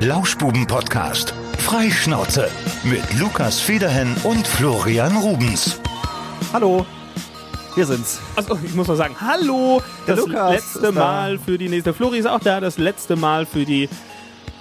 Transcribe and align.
Lauschbuben-Podcast. 0.00 1.32
Freischnauze. 1.58 2.50
Mit 2.82 3.02
Lukas 3.18 3.60
Federhen 3.60 4.14
und 4.24 4.46
Florian 4.46 5.16
Rubens. 5.16 5.80
Hallo, 6.52 6.84
wir 7.76 7.86
sind's. 7.86 8.20
Also, 8.34 8.58
ich 8.64 8.74
muss 8.74 8.88
mal 8.88 8.96
sagen, 8.96 9.14
hallo, 9.20 9.80
Der 10.06 10.16
das 10.16 10.26
Lukas 10.26 10.50
letzte 10.52 10.78
ist 10.80 10.84
da. 10.84 10.92
Mal 10.92 11.38
für 11.38 11.56
die 11.58 11.68
nächste. 11.68 11.94
Flori 11.94 12.18
ist 12.18 12.26
auch 12.26 12.40
da, 12.40 12.60
das 12.60 12.76
letzte 12.76 13.14
Mal 13.14 13.46
für 13.46 13.64
die 13.64 13.88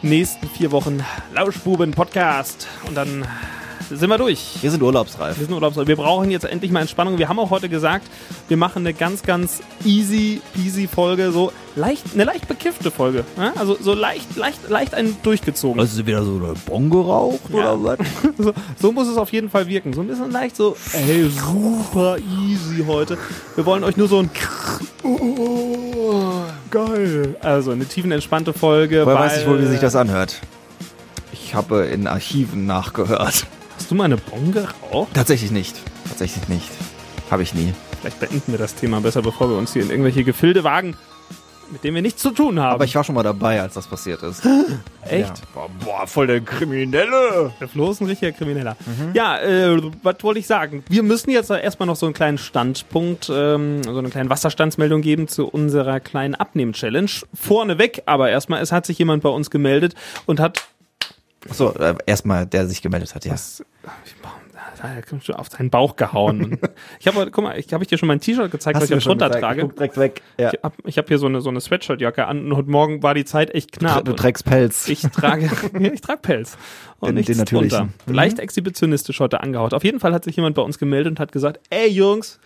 nächsten 0.04 0.48
vier 0.50 0.72
Wochen 0.72 1.04
Lauschbuben-Podcast. 1.34 2.68
Und 2.88 2.96
dann 2.96 3.28
sind 3.90 4.10
wir 4.10 4.18
durch. 4.20 4.60
Wir 4.62 4.70
sind 4.72 4.84
urlaubsreif. 4.84 5.40
Wir 5.40 5.46
sind 5.48 5.56
urlaubsreif. 5.56 5.88
Wir 5.88 5.98
brauchen 5.98 6.30
jetzt 6.32 6.46
endlich 6.46 6.72
mal 6.72 6.82
Entspannung. 6.82 7.18
Wir 7.18 7.28
haben 7.28 7.40
auch 7.40 7.50
heute 7.50 7.70
gesagt, 7.70 8.06
wir 8.48 8.58
machen 8.58 8.84
eine 8.84 8.94
ganz, 8.94 9.24
ganz 9.24 9.62
easy, 9.84 10.42
peasy 10.54 10.88
Folge. 10.88 11.32
So 11.32 11.52
leicht, 11.76 12.04
eine 12.14 12.24
leicht 12.24 12.48
bekiffte 12.48 12.92
Folge. 12.92 13.24
Ja? 13.38 13.54
Also 13.58 13.78
so 13.80 13.94
leicht, 13.94 14.36
leicht, 14.36 14.70
leicht 14.70 14.94
einen 14.94 15.18
durchgezogen. 15.24 15.84
Du 15.84 16.06
wieder 16.06 16.24
so 16.24 16.36
eine 16.36 16.54
Bon 16.66 16.90
geraucht 16.90 17.42
Ja. 17.52 17.74
oder 17.74 17.98
was? 18.00 18.08
So, 18.38 18.54
so 18.80 18.92
muss 18.92 19.08
es 19.08 19.18
auf 19.18 19.32
jeden 19.32 19.50
Fall 19.50 19.68
wirken. 19.68 19.94
So 19.94 20.02
ein 20.02 20.08
bisschen 20.08 20.32
leicht 20.32 20.56
so, 20.56 20.76
ey, 20.94 21.30
super 21.30 22.18
easy 22.18 22.84
heute. 22.86 23.18
Wir 23.56 23.66
wollen 23.66 23.84
euch 23.84 23.96
nur 23.96 24.08
so 24.08 24.20
ein 24.20 24.30
oh, 25.04 26.44
geil. 26.72 27.36
Also 27.42 27.72
eine 27.72 27.86
tiefenentspannte 27.86 28.54
Folge. 28.54 29.06
Woher 29.06 29.16
weil, 29.16 29.30
weiß 29.30 29.38
ich 29.42 29.48
wohl, 29.48 29.62
wie 29.62 29.68
sich 29.68 29.80
das 29.80 29.96
anhört? 29.96 30.42
Ich 31.32 31.54
habe 31.54 31.86
in 31.86 32.08
Archiven 32.08 32.66
nachgehört. 32.66 33.46
Hast 33.78 33.92
du 33.92 33.96
mal 33.96 34.06
eine 34.06 34.18
Bon 34.18 34.52
geraucht? 34.52 35.10
Tatsächlich 35.14 35.52
nicht. 35.52 35.76
Tatsächlich 36.10 36.48
nicht. 36.48 36.70
Habe 37.30 37.44
ich 37.44 37.54
nie. 37.54 37.74
Vielleicht 38.02 38.20
beenden 38.20 38.52
wir 38.52 38.60
das 38.60 38.76
Thema 38.76 39.00
besser, 39.02 39.22
bevor 39.22 39.50
wir 39.50 39.58
uns 39.58 39.74
hier 39.74 39.84
in 39.84 39.90
irgendwelche 39.90 40.24
Gefilde 40.24 40.64
wagen, 40.64 40.96
mit 41.74 41.84
denen 41.84 41.96
wir 41.96 42.02
nichts 42.02 42.22
zu 42.22 42.32
tun 42.32 42.60
haben. 42.60 42.76
Aber 42.76 42.86
ich 42.86 42.96
war 42.96 43.04
schon 43.04 43.16
mal 43.16 43.24
dabei, 43.24 43.60
als 43.60 43.74
das 43.74 43.88
passiert 43.88 44.24
ist. 44.24 44.46
Echt? 45.10 45.28
Ja. 45.28 45.34
Boah, 45.54 45.70
boah, 45.84 46.08
voll 46.08 46.28
der 46.28 46.40
Kriminelle. 46.40 47.52
Der 47.60 47.68
Flo 47.68 47.92
ist 47.92 48.00
ein 48.00 48.08
richtiger 48.08 48.32
Krimineller. 48.32 48.78
Mhm. 48.86 49.12
Ja, 49.14 49.40
äh, 49.40 49.82
was 50.02 50.16
wollte 50.22 50.40
ich 50.40 50.48
sagen? 50.48 50.84
Wir 50.88 51.04
müssen 51.04 51.32
jetzt 51.32 51.50
erstmal 51.50 51.88
noch 51.88 51.96
so 51.96 52.06
einen 52.06 52.14
kleinen 52.14 52.38
Standpunkt, 52.38 53.30
ähm, 53.34 53.84
so 53.84 53.98
eine 53.98 54.10
kleine 54.10 54.30
Wasserstandsmeldung 54.30 55.02
geben 55.02 55.28
zu 55.28 55.48
unserer 55.48 56.00
kleinen 56.00 56.36
Abnehmen-Challenge. 56.36 57.10
Vorneweg, 57.34 58.04
aber 58.06 58.30
erstmal, 58.30 58.62
es 58.62 58.72
hat 58.72 58.86
sich 58.86 58.98
jemand 59.00 59.24
bei 59.24 59.30
uns 59.30 59.50
gemeldet 59.50 59.96
und 60.26 60.40
hat 60.40 60.64
So, 61.50 61.74
äh, 61.74 61.96
erstmal, 62.06 62.46
der 62.46 62.68
sich 62.68 62.82
gemeldet 62.82 63.16
hat, 63.16 63.26
ja. 63.26 63.32
das, 63.32 63.64
auf 65.34 65.50
seinen 65.50 65.70
Bauch 65.70 65.96
gehauen. 65.96 66.58
ich 67.00 67.08
habe, 67.08 67.30
guck 67.32 67.44
mal, 67.44 67.58
ich 67.58 67.72
habe 67.74 67.84
ich 67.84 67.88
dir 67.88 67.98
schon 67.98 68.08
mein 68.08 68.20
T-Shirt 68.20 68.52
gezeigt, 68.52 68.78
was 68.78 68.86
ich 68.86 68.90
jetzt 68.90 69.08
runter 69.08 69.28
gezeigt? 69.28 69.44
trage. 69.44 69.62
Guck 69.62 69.76
direkt 69.76 69.98
weg. 69.98 70.22
Ja. 70.38 70.52
Ich 70.54 70.64
habe 70.64 70.76
hab 70.92 71.08
hier 71.08 71.18
so 71.18 71.28
eine, 71.28 71.42
so 71.42 71.50
eine 71.50 71.62
Sweatshirt-Jacke 71.62 72.26
an 72.26 72.46
und 72.46 72.58
heute 72.58 72.70
Morgen 72.70 73.04
war 73.04 73.14
die 73.14 73.26
Zeit 73.26 73.54
echt 73.54 73.72
knapp. 73.72 74.06
Du 74.06 74.14
trägst 74.14 74.46
Pelz. 74.46 74.88
Ich 74.88 75.02
trage, 75.02 75.50
ich 75.80 76.02
trage 76.02 76.22
Pelz. 76.22 76.58
Und 77.00 77.10
Den- 77.10 77.16
nichts 77.16 77.32
den 77.32 77.38
natürlichen. 77.38 77.78
drunter. 77.78 77.94
Mhm. 78.06 78.14
Leicht 78.14 78.40
exhibitionistisch 78.40 79.20
heute 79.20 79.42
angehaut. 79.42 79.74
Auf 79.74 79.84
jeden 79.84 80.00
Fall 80.00 80.14
hat 80.14 80.24
sich 80.24 80.36
jemand 80.36 80.56
bei 80.56 80.62
uns 80.62 80.80
gemeldet 80.80 81.12
und 81.12 81.20
hat 81.20 81.32
gesagt, 81.32 81.60
ey 81.70 81.88
Jungs, 81.90 82.40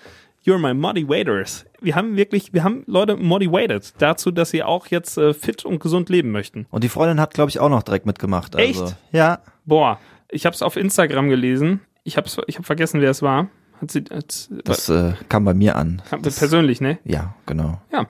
you're 0.48 0.58
my 0.58 0.74
motivators. 0.74 1.66
Wir 1.82 1.96
haben 1.96 2.16
wirklich, 2.16 2.54
wir 2.54 2.64
haben 2.64 2.84
Leute 2.88 3.18
motivated 3.18 3.94
dazu, 4.00 4.32
dass 4.32 4.50
sie 4.50 4.64
auch 4.64 4.88
jetzt 4.88 5.18
äh, 5.18 5.34
fit 5.34 5.66
und 5.66 5.80
gesund 5.80 6.10
leben 6.10 6.32
möchten. 6.32 6.66
Und 6.72 6.84
die 6.84 6.90
Freundin 6.90 7.20
hat, 7.20 7.34
glaube 7.34 7.50
ich, 7.50 7.60
auch 7.60 7.70
noch 7.70 7.84
direkt 7.84 8.06
mitgemacht. 8.06 8.56
Also. 8.56 8.86
Echt? 8.86 8.96
Ja. 9.12 9.40
Boah, 9.66 10.00
ich 10.30 10.46
habe 10.46 10.56
es 10.56 10.62
auf 10.62 10.78
Instagram 10.78 11.30
gelesen. 11.30 11.82
Ich 12.04 12.18
habe 12.18 12.28
ich 12.48 12.58
hab 12.58 12.66
vergessen, 12.66 13.02
wer 13.02 13.12
es 13.12 13.22
war. 13.22 13.50
Hat 13.82 13.92
sie, 13.92 14.06
hat, 14.10 14.50
Das 14.64 14.90
äh, 14.90 15.14
kam 15.30 15.46
bei 15.46 15.54
mir 15.54 15.76
an. 15.76 16.02
kam 16.10 16.22
persönlich, 16.22 16.82
ne? 16.82 16.98
Ja, 17.04 17.36
genau. 17.46 17.80
Ja, 17.92 18.08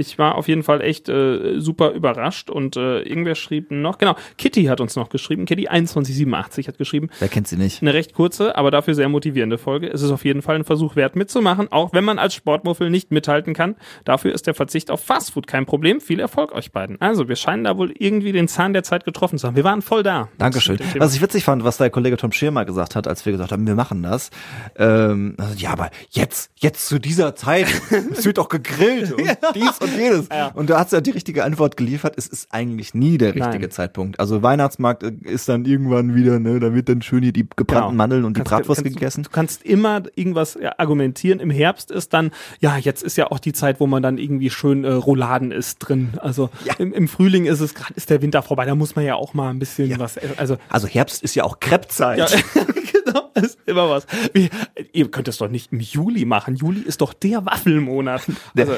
ich 0.00 0.18
war 0.18 0.34
auf 0.34 0.48
jeden 0.48 0.62
Fall 0.62 0.80
echt 0.80 1.08
äh, 1.08 1.60
super 1.60 1.92
überrascht 1.92 2.50
und 2.50 2.76
äh, 2.76 3.02
irgendwer 3.02 3.34
schrieb 3.34 3.70
noch, 3.70 3.98
genau, 3.98 4.16
Kitty 4.38 4.64
hat 4.64 4.80
uns 4.80 4.96
noch 4.96 5.08
geschrieben, 5.10 5.44
Kitty 5.44 5.64
2187 5.66 6.68
hat 6.68 6.78
geschrieben, 6.78 7.08
Wer 7.18 7.28
kennt 7.28 7.46
sie 7.48 7.56
nicht? 7.56 7.82
eine 7.82 7.94
recht 7.94 8.14
kurze, 8.14 8.56
aber 8.56 8.70
dafür 8.70 8.94
sehr 8.94 9.08
motivierende 9.08 9.58
Folge. 9.58 9.88
Es 9.88 10.02
ist 10.02 10.10
auf 10.10 10.24
jeden 10.24 10.42
Fall 10.42 10.56
ein 10.56 10.64
Versuch 10.64 10.96
wert 10.96 11.16
mitzumachen, 11.16 11.70
auch 11.70 11.92
wenn 11.92 12.04
man 12.04 12.18
als 12.18 12.34
Sportmuffel 12.34 12.90
nicht 12.90 13.10
mithalten 13.12 13.54
kann. 13.54 13.76
Dafür 14.04 14.32
ist 14.32 14.46
der 14.46 14.54
Verzicht 14.54 14.90
auf 14.90 15.04
Fastfood 15.04 15.46
kein 15.46 15.66
Problem. 15.66 16.00
Viel 16.00 16.20
Erfolg 16.20 16.52
euch 16.52 16.72
beiden. 16.72 17.00
Also, 17.00 17.28
wir 17.28 17.36
scheinen 17.36 17.64
da 17.64 17.76
wohl 17.76 17.92
irgendwie 17.98 18.32
den 18.32 18.48
Zahn 18.48 18.72
der 18.72 18.82
Zeit 18.82 19.04
getroffen 19.04 19.38
zu 19.38 19.46
haben. 19.46 19.56
Wir 19.56 19.64
waren 19.64 19.82
voll 19.82 20.02
da. 20.02 20.28
Dankeschön. 20.38 20.78
Was 20.98 21.14
ich 21.14 21.20
witzig 21.20 21.44
fand, 21.44 21.64
was 21.64 21.76
der 21.76 21.90
Kollege 21.90 22.16
Tom 22.16 22.32
Schirmer 22.32 22.64
gesagt 22.64 22.96
hat, 22.96 23.06
als 23.06 23.24
wir 23.26 23.32
gesagt 23.32 23.52
haben, 23.52 23.66
wir 23.66 23.74
machen 23.74 24.02
das. 24.02 24.30
Ähm, 24.76 25.34
also, 25.38 25.54
ja, 25.56 25.70
aber 25.70 25.90
jetzt, 26.10 26.50
jetzt 26.56 26.86
zu 26.86 26.98
dieser 26.98 27.34
Zeit, 27.36 27.66
es 28.12 28.24
wird 28.24 28.38
doch 28.38 28.48
gegrillt 28.48 29.12
und 29.12 29.28
dies 29.54 29.78
und 29.78 29.89
jedes. 29.96 30.28
Und 30.54 30.70
da 30.70 30.80
hat 30.80 30.90
sie 30.90 30.96
ja 30.96 31.00
die 31.00 31.10
richtige 31.10 31.44
Antwort 31.44 31.76
geliefert. 31.76 32.14
Es 32.16 32.26
ist 32.26 32.48
eigentlich 32.52 32.94
nie 32.94 33.18
der 33.18 33.34
richtige 33.34 33.58
Nein. 33.58 33.70
Zeitpunkt. 33.70 34.18
Also 34.20 34.42
Weihnachtsmarkt 34.42 35.02
äh, 35.02 35.12
ist 35.22 35.48
dann 35.48 35.64
irgendwann 35.64 36.14
wieder, 36.14 36.38
ne, 36.38 36.60
da 36.60 36.74
wird 36.74 36.88
dann 36.88 37.02
schön 37.02 37.22
hier 37.22 37.32
die 37.32 37.42
gebrannten 37.56 37.90
Genau. 37.90 37.92
Mandeln 37.92 38.24
und 38.24 38.36
die 38.36 38.40
Kannst- 38.40 38.50
Bratwurst 38.50 38.82
kannst, 38.84 38.96
gegessen. 38.98 39.22
Du 39.24 39.30
kannst 39.30 39.62
immer 39.62 40.02
irgendwas 40.14 40.58
ja, 40.60 40.72
argumentieren. 40.78 41.40
Im 41.40 41.50
Herbst 41.50 41.90
ist 41.90 42.12
dann, 42.12 42.30
ja, 42.60 42.76
jetzt 42.76 43.02
ist 43.02 43.16
ja 43.16 43.30
auch 43.30 43.38
die 43.38 43.52
Zeit, 43.52 43.80
wo 43.80 43.86
man 43.86 44.02
dann 44.02 44.18
irgendwie 44.18 44.50
schön 44.50 44.84
äh, 44.84 44.90
Rouladen 44.92 45.50
isst 45.52 45.76
drin. 45.80 46.10
Also 46.20 46.50
Ja. 46.64 46.74
im, 46.78 46.92
im 46.92 47.08
Frühling 47.08 47.46
ist 47.46 47.60
es 47.60 47.74
gerade, 47.74 47.94
ist 47.94 48.10
der 48.10 48.22
Winter 48.22 48.42
vorbei, 48.42 48.64
da 48.66 48.74
muss 48.74 48.96
man 48.96 49.04
ja 49.04 49.14
auch 49.14 49.34
mal 49.34 49.50
ein 49.50 49.58
bisschen 49.58 49.98
was, 49.98 50.16
essen. 50.16 50.38
also 50.38 50.56
Also 50.68 50.86
Herbst 50.88 51.22
ist 51.22 51.34
ja 51.34 51.44
auch 51.44 51.60
Kreppzeit. 51.60 52.18
ja, 52.18 52.26
genau, 53.04 53.30
ist 53.34 53.58
immer 53.66 53.88
was. 53.90 54.06
Wie, 54.32 54.50
ihr 54.92 55.10
könnt 55.10 55.28
es 55.28 55.38
doch 55.38 55.48
nicht 55.48 55.72
im 55.72 55.80
Juli 55.80 56.24
machen. 56.24 56.56
Juli 56.56 56.80
ist 56.80 57.00
doch 57.00 57.12
der 57.12 57.44
Waffelmonat. 57.46 58.22
Also, 58.56 58.74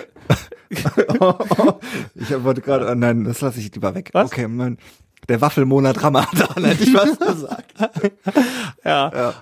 ich 2.15 2.45
wollte 2.45 2.61
gerade, 2.61 2.91
oh 2.91 2.95
nein, 2.95 3.25
das 3.25 3.41
lasse 3.41 3.61
ich 3.61 3.73
lieber 3.75 3.95
weg. 3.95 4.11
Was? 4.13 4.33
Okay, 4.33 4.49
mein, 4.49 4.79
der 5.29 5.41
Waffelmonat 5.41 6.03
Ramadan, 6.03 6.65
hätte 6.65 6.83
ich 6.85 6.95
was 6.95 7.19
gesagt. 7.19 7.73
Ja, 8.85 9.35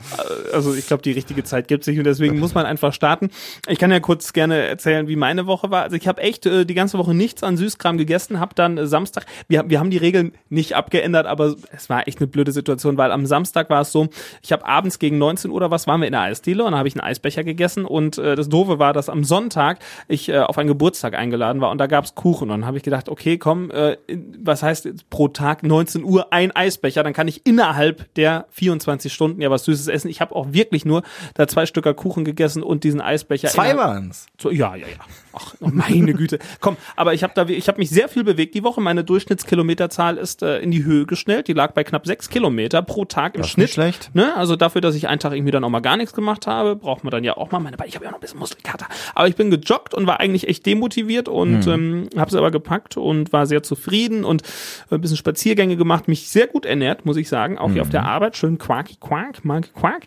also 0.52 0.74
ich 0.74 0.86
glaube, 0.86 1.02
die 1.02 1.12
richtige 1.12 1.42
Zeit 1.44 1.66
gibt 1.66 1.84
sich 1.84 1.96
und 1.96 2.04
deswegen 2.04 2.38
muss 2.38 2.52
man 2.52 2.66
einfach 2.66 2.92
starten. 2.92 3.30
Ich 3.68 3.78
kann 3.78 3.90
ja 3.90 3.98
kurz 4.00 4.34
gerne 4.34 4.66
erzählen, 4.66 5.08
wie 5.08 5.16
meine 5.16 5.46
Woche 5.46 5.70
war. 5.70 5.82
Also 5.82 5.96
ich 5.96 6.06
habe 6.06 6.20
echt 6.20 6.44
äh, 6.44 6.66
die 6.66 6.74
ganze 6.74 6.98
Woche 6.98 7.14
nichts 7.14 7.42
an 7.42 7.56
Süßkram 7.56 7.96
gegessen, 7.96 8.38
habe 8.38 8.54
dann 8.54 8.76
äh, 8.76 8.86
Samstag, 8.86 9.24
wir, 9.48 9.64
wir 9.70 9.80
haben 9.80 9.88
die 9.88 9.96
Regeln 9.96 10.32
nicht 10.50 10.74
abgeändert, 10.76 11.26
aber 11.26 11.54
es 11.74 11.88
war 11.88 12.06
echt 12.06 12.18
eine 12.18 12.26
blöde 12.26 12.52
Situation, 12.52 12.98
weil 12.98 13.12
am 13.12 13.24
Samstag 13.24 13.70
war 13.70 13.80
es 13.80 13.92
so, 13.92 14.08
ich 14.42 14.52
habe 14.52 14.66
abends 14.66 14.98
gegen 14.98 15.16
19 15.16 15.50
Uhr 15.50 15.56
oder 15.56 15.70
was, 15.70 15.86
waren 15.86 16.00
wir 16.00 16.06
in 16.06 16.12
der 16.12 16.22
Eisdiele 16.22 16.62
und 16.64 16.72
dann 16.72 16.78
habe 16.78 16.88
ich 16.88 16.94
einen 16.94 17.08
Eisbecher 17.08 17.44
gegessen 17.44 17.86
und 17.86 18.18
äh, 18.18 18.36
das 18.36 18.50
Doofe 18.50 18.78
war, 18.78 18.92
dass 18.92 19.08
am 19.08 19.24
Sonntag 19.24 19.78
ich 20.06 20.28
äh, 20.28 20.40
auf 20.40 20.58
einen 20.58 20.68
Geburtstag 20.68 21.14
eingeladen 21.14 21.62
war 21.62 21.70
und 21.70 21.78
da 21.78 21.86
gab's 21.86 22.14
Kuchen 22.14 22.50
und 22.50 22.60
dann 22.60 22.66
habe 22.66 22.76
ich 22.76 22.82
gedacht, 22.82 23.08
okay, 23.08 23.38
komm, 23.38 23.70
äh, 23.70 23.96
was 24.42 24.62
heißt 24.62 25.08
pro 25.08 25.28
Tag 25.28 25.62
19 25.70 26.04
Uhr 26.04 26.32
ein 26.32 26.50
Eisbecher, 26.54 27.02
dann 27.02 27.12
kann 27.12 27.28
ich 27.28 27.46
innerhalb 27.46 28.12
der 28.14 28.46
24 28.50 29.12
Stunden 29.12 29.40
ja 29.40 29.50
was 29.50 29.64
Süßes 29.64 29.88
essen. 29.88 30.08
Ich 30.08 30.20
habe 30.20 30.34
auch 30.34 30.52
wirklich 30.52 30.84
nur 30.84 31.02
da 31.34 31.46
zwei 31.48 31.64
Stücker 31.64 31.94
Kuchen 31.94 32.24
gegessen 32.24 32.62
und 32.62 32.84
diesen 32.84 33.00
Eisbecher. 33.00 33.48
Zwei 33.48 33.76
waren's. 33.76 34.26
so, 34.40 34.50
ja, 34.50 34.74
ja, 34.76 34.86
ja. 34.86 34.94
Ach, 35.32 35.54
oh 35.60 35.68
meine 35.72 36.12
Güte. 36.12 36.40
Komm, 36.60 36.76
aber 36.96 37.14
ich 37.14 37.22
habe 37.22 37.32
da, 37.36 37.46
ich 37.46 37.68
habe 37.68 37.78
mich 37.78 37.88
sehr 37.90 38.08
viel 38.08 38.24
bewegt 38.24 38.54
die 38.54 38.64
Woche. 38.64 38.80
Meine 38.80 39.04
Durchschnittskilometerzahl 39.04 40.16
ist 40.16 40.42
äh, 40.42 40.58
in 40.58 40.72
die 40.72 40.84
Höhe 40.84 41.06
geschnellt. 41.06 41.46
Die 41.48 41.52
lag 41.52 41.72
bei 41.72 41.84
knapp 41.84 42.06
sechs 42.06 42.28
Kilometer 42.28 42.82
pro 42.82 43.04
Tag 43.04 43.36
im 43.36 43.42
Das 43.42 43.48
ist 43.48 43.52
Schnitt. 43.52 43.64
nicht 43.66 43.74
schlecht. 43.74 44.10
Ne? 44.14 44.34
Also 44.36 44.56
dafür, 44.56 44.80
dass 44.80 44.94
ich 44.96 45.06
einen 45.08 45.20
Tag 45.20 45.32
irgendwie 45.32 45.52
dann 45.52 45.62
auch 45.62 45.68
mal 45.70 45.80
gar 45.80 45.96
nichts 45.96 46.12
gemacht 46.14 46.48
habe, 46.48 46.74
braucht 46.74 47.04
man 47.04 47.12
dann 47.12 47.22
ja 47.22 47.36
auch 47.36 47.52
mal 47.52 47.60
meine 47.60 47.76
Beine. 47.76 47.88
Ich 47.88 47.94
habe 47.94 48.04
ja 48.04 48.10
noch 48.10 48.18
ein 48.18 48.20
bisschen 48.20 48.40
Muskelkater. 48.40 48.86
Aber 49.14 49.28
ich 49.28 49.36
bin 49.36 49.50
gejoggt 49.50 49.94
und 49.94 50.06
war 50.08 50.18
eigentlich 50.18 50.48
echt 50.48 50.66
demotiviert 50.66 51.28
und 51.28 51.64
ähm, 51.68 52.08
habe 52.16 52.28
es 52.28 52.34
aber 52.34 52.50
gepackt 52.50 52.96
und 52.96 53.32
war 53.32 53.46
sehr 53.46 53.62
zufrieden 53.62 54.24
und 54.24 54.42
ein 54.90 55.00
bisschen 55.00 55.16
Spaziergänge 55.60 55.76
gemacht, 55.76 56.08
mich 56.08 56.28
sehr 56.28 56.46
gut 56.46 56.64
ernährt, 56.64 57.04
muss 57.04 57.16
ich 57.16 57.28
sagen. 57.28 57.58
Auch 57.58 57.70
hier 57.70 57.82
auf 57.82 57.90
der 57.90 58.04
Arbeit. 58.04 58.36
Schön 58.36 58.56
quaky 58.56 58.96
quack, 58.98 59.44
mag 59.44 59.72
quack. 59.74 60.06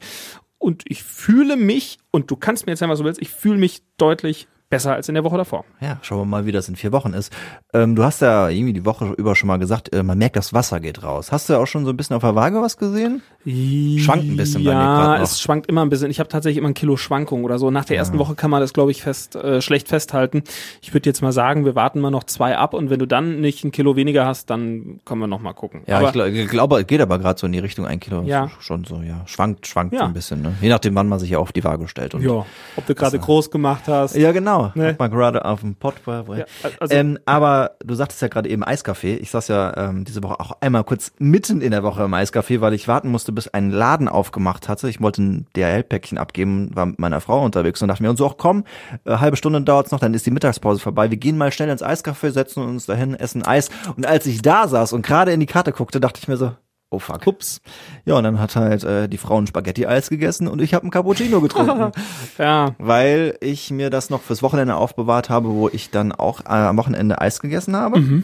Und 0.57 0.83
ich 0.87 1.03
fühle 1.03 1.57
mich, 1.57 1.99
und 2.11 2.31
du 2.31 2.35
kannst 2.35 2.65
mir 2.65 2.71
erzählen, 2.71 2.89
was 2.89 2.99
du 2.99 3.05
willst, 3.05 3.21
ich 3.21 3.29
fühle 3.29 3.57
mich 3.57 3.83
deutlich 3.97 4.47
besser 4.73 4.93
als 4.93 5.07
in 5.07 5.15
der 5.15 5.23
Woche 5.23 5.37
davor. 5.37 5.65
Ja, 5.81 5.97
schauen 6.01 6.19
wir 6.19 6.25
mal, 6.25 6.45
wie 6.45 6.51
das 6.51 6.67
in 6.67 6.75
vier 6.75 6.91
Wochen 6.91 7.13
ist. 7.13 7.31
Ähm, 7.73 7.95
du 7.95 8.03
hast 8.03 8.21
ja 8.21 8.49
irgendwie 8.49 8.73
die 8.73 8.85
Woche 8.85 9.13
über 9.17 9.35
schon 9.35 9.47
mal 9.47 9.57
gesagt, 9.57 9.93
äh, 9.93 10.03
man 10.03 10.17
merkt, 10.17 10.35
das 10.35 10.53
Wasser 10.53 10.79
geht 10.79 11.03
raus. 11.03 11.31
Hast 11.31 11.49
du 11.49 11.55
auch 11.57 11.67
schon 11.67 11.85
so 11.85 11.91
ein 11.91 11.97
bisschen 11.97 12.15
auf 12.15 12.21
der 12.23 12.35
Waage 12.35 12.61
was 12.61 12.77
gesehen? 12.77 13.21
Schwankt 13.45 14.25
ein 14.25 14.37
bisschen 14.37 14.63
bei 14.63 14.73
mir 14.73 14.79
Ja, 14.79 14.95
grad 14.95 15.17
noch. 15.19 15.23
es 15.25 15.41
schwankt 15.41 15.67
immer 15.67 15.81
ein 15.81 15.89
bisschen. 15.89 16.09
Ich 16.09 16.19
habe 16.19 16.29
tatsächlich 16.29 16.57
immer 16.57 16.69
ein 16.69 16.73
Kilo 16.73 16.95
Schwankung 16.97 17.43
oder 17.43 17.59
so. 17.59 17.71
Nach 17.71 17.85
der 17.85 17.97
ersten 17.97 18.17
Woche 18.17 18.35
kann 18.35 18.49
man 18.49 18.61
das, 18.61 18.73
glaube 18.73 18.91
ich, 18.91 19.01
fest 19.01 19.35
äh, 19.35 19.61
schlecht 19.61 19.89
festhalten. 19.89 20.43
Ich 20.81 20.93
würde 20.93 21.09
jetzt 21.09 21.21
mal 21.21 21.31
sagen, 21.33 21.65
wir 21.65 21.75
warten 21.75 21.99
mal 21.99 22.09
noch 22.11 22.23
zwei 22.23 22.57
ab 22.57 22.73
und 22.73 22.89
wenn 22.89 22.99
du 22.99 23.05
dann 23.05 23.41
nicht 23.41 23.63
ein 23.65 23.71
Kilo 23.71 23.95
weniger 23.95 24.25
hast, 24.25 24.49
dann 24.49 25.01
können 25.05 25.19
wir 25.19 25.27
noch 25.27 25.41
mal 25.41 25.53
gucken. 25.53 25.81
Ja, 25.87 25.97
Aber 25.97 26.07
ich, 26.07 26.13
glaub, 26.13 26.27
ich 26.27 26.47
glaube, 26.49 26.85
geht 26.85 27.01
aber 27.01 27.19
gerade 27.19 27.39
so 27.39 27.45
in 27.45 27.51
die 27.53 27.59
Richtung 27.59 27.85
ein 27.85 27.99
Kilo. 27.99 28.21
Ja. 28.23 28.49
Schon 28.59 28.85
so, 28.85 29.01
ja. 29.01 29.21
Schwankt, 29.25 29.67
schwankt 29.67 29.93
Ja. 29.93 29.99
so 30.01 30.05
ein 30.05 30.13
bisschen, 30.13 30.41
ne? 30.41 30.53
Je 30.61 30.69
nachdem, 30.69 30.95
wann 30.95 31.07
man 31.09 31.19
sich 31.19 31.29
ja 31.31 31.37
auf 31.39 31.51
die 31.51 31.63
Waage 31.63 31.87
stellt. 31.89 32.13
Und 32.15 32.21
ja, 32.23 32.45
ob 32.77 32.85
du 32.85 32.95
gerade 32.95 33.19
groß 33.19 33.51
gemacht 33.51 33.83
hast. 33.87 34.15
Ja, 34.15 34.31
genau. 34.31 34.62
Genau. 34.71 34.85
Nee. 34.85 34.91
Hat 34.91 34.99
man 34.99 35.11
gerade 35.11 35.45
auf 35.45 35.61
dem 35.61 35.75
Pott. 35.75 35.95
war- 36.05 36.25
Ja, 36.37 36.45
also- 36.79 36.93
ähm, 36.95 37.19
aber 37.25 37.71
du 37.83 37.93
sagtest 37.95 38.21
ja 38.21 38.27
gerade 38.27 38.49
eben 38.49 38.63
Eiscafé. 38.63 39.17
Ich 39.17 39.31
saß 39.31 39.47
ja 39.49 39.75
ähm, 39.77 40.05
diese 40.05 40.23
Woche 40.23 40.39
auch 40.39 40.53
einmal 40.61 40.83
kurz 40.83 41.11
mitten 41.19 41.61
in 41.61 41.71
der 41.71 41.83
Woche 41.83 42.03
im 42.03 42.13
Eiscafé, 42.13 42.61
weil 42.61 42.73
ich 42.73 42.87
warten 42.87 43.09
musste, 43.09 43.31
bis 43.31 43.47
ein 43.49 43.69
Laden 43.71 44.07
aufgemacht 44.07 44.69
hatte. 44.69 44.89
Ich 44.89 45.01
wollte 45.01 45.21
ein 45.23 45.47
DHL-Päckchen 45.55 46.17
abgeben, 46.17 46.71
war 46.73 46.85
mit 46.85 46.99
meiner 46.99 47.21
Frau 47.21 47.43
unterwegs 47.43 47.81
und 47.81 47.87
dachte 47.89 48.03
mir, 48.03 48.09
und 48.09 48.17
so, 48.17 48.27
ach 48.29 48.35
komm, 48.37 48.63
äh, 49.05 49.17
halbe 49.17 49.37
Stunde 49.37 49.61
dauert's 49.61 49.91
noch, 49.91 49.99
dann 49.99 50.13
ist 50.13 50.25
die 50.25 50.31
Mittagspause 50.31 50.79
vorbei. 50.79 51.09
Wir 51.09 51.17
gehen 51.17 51.37
mal 51.37 51.51
schnell 51.51 51.69
ins 51.69 51.83
Eiscafé, 51.83 52.31
setzen 52.31 52.63
uns 52.63 52.85
dahin, 52.85 53.15
essen 53.15 53.43
Eis. 53.43 53.69
Und 53.95 54.05
als 54.05 54.25
ich 54.25 54.41
da 54.41 54.67
saß 54.67 54.93
und 54.93 55.05
gerade 55.05 55.31
in 55.31 55.39
die 55.39 55.45
Karte 55.45 55.71
guckte, 55.71 55.99
dachte 55.99 56.19
ich 56.21 56.27
mir 56.27 56.37
so, 56.37 56.51
oh 56.93 56.99
fuck. 56.99 57.25
Ups. 57.27 57.61
Ja, 58.05 58.15
und 58.15 58.23
dann 58.23 58.39
hat 58.39 58.55
halt 58.55 58.83
äh, 58.83 59.09
die 59.09 59.17
Frau 59.17 59.37
ein 59.37 59.47
Spaghetti-Eis 59.47 60.09
gegessen 60.09 60.47
und 60.47 60.61
ich 60.61 60.73
habe 60.73 60.87
ein 60.87 60.91
Cappuccino 60.91 61.41
getrunken. 61.41 61.91
Ja. 62.37 62.75
weil 62.79 63.37
ich 63.41 63.69
mir 63.71 63.89
das 63.89 64.09
noch 64.09 64.21
fürs 64.21 64.41
Wochenende 64.41 64.75
aufbewahrt 64.75 65.29
habe, 65.29 65.49
wo 65.49 65.69
ich 65.69 65.89
dann 65.91 66.11
auch 66.11 66.41
äh, 66.41 66.49
am 66.49 66.77
Wochenende 66.77 67.21
Eis 67.21 67.39
gegessen 67.39 67.75
habe. 67.75 68.23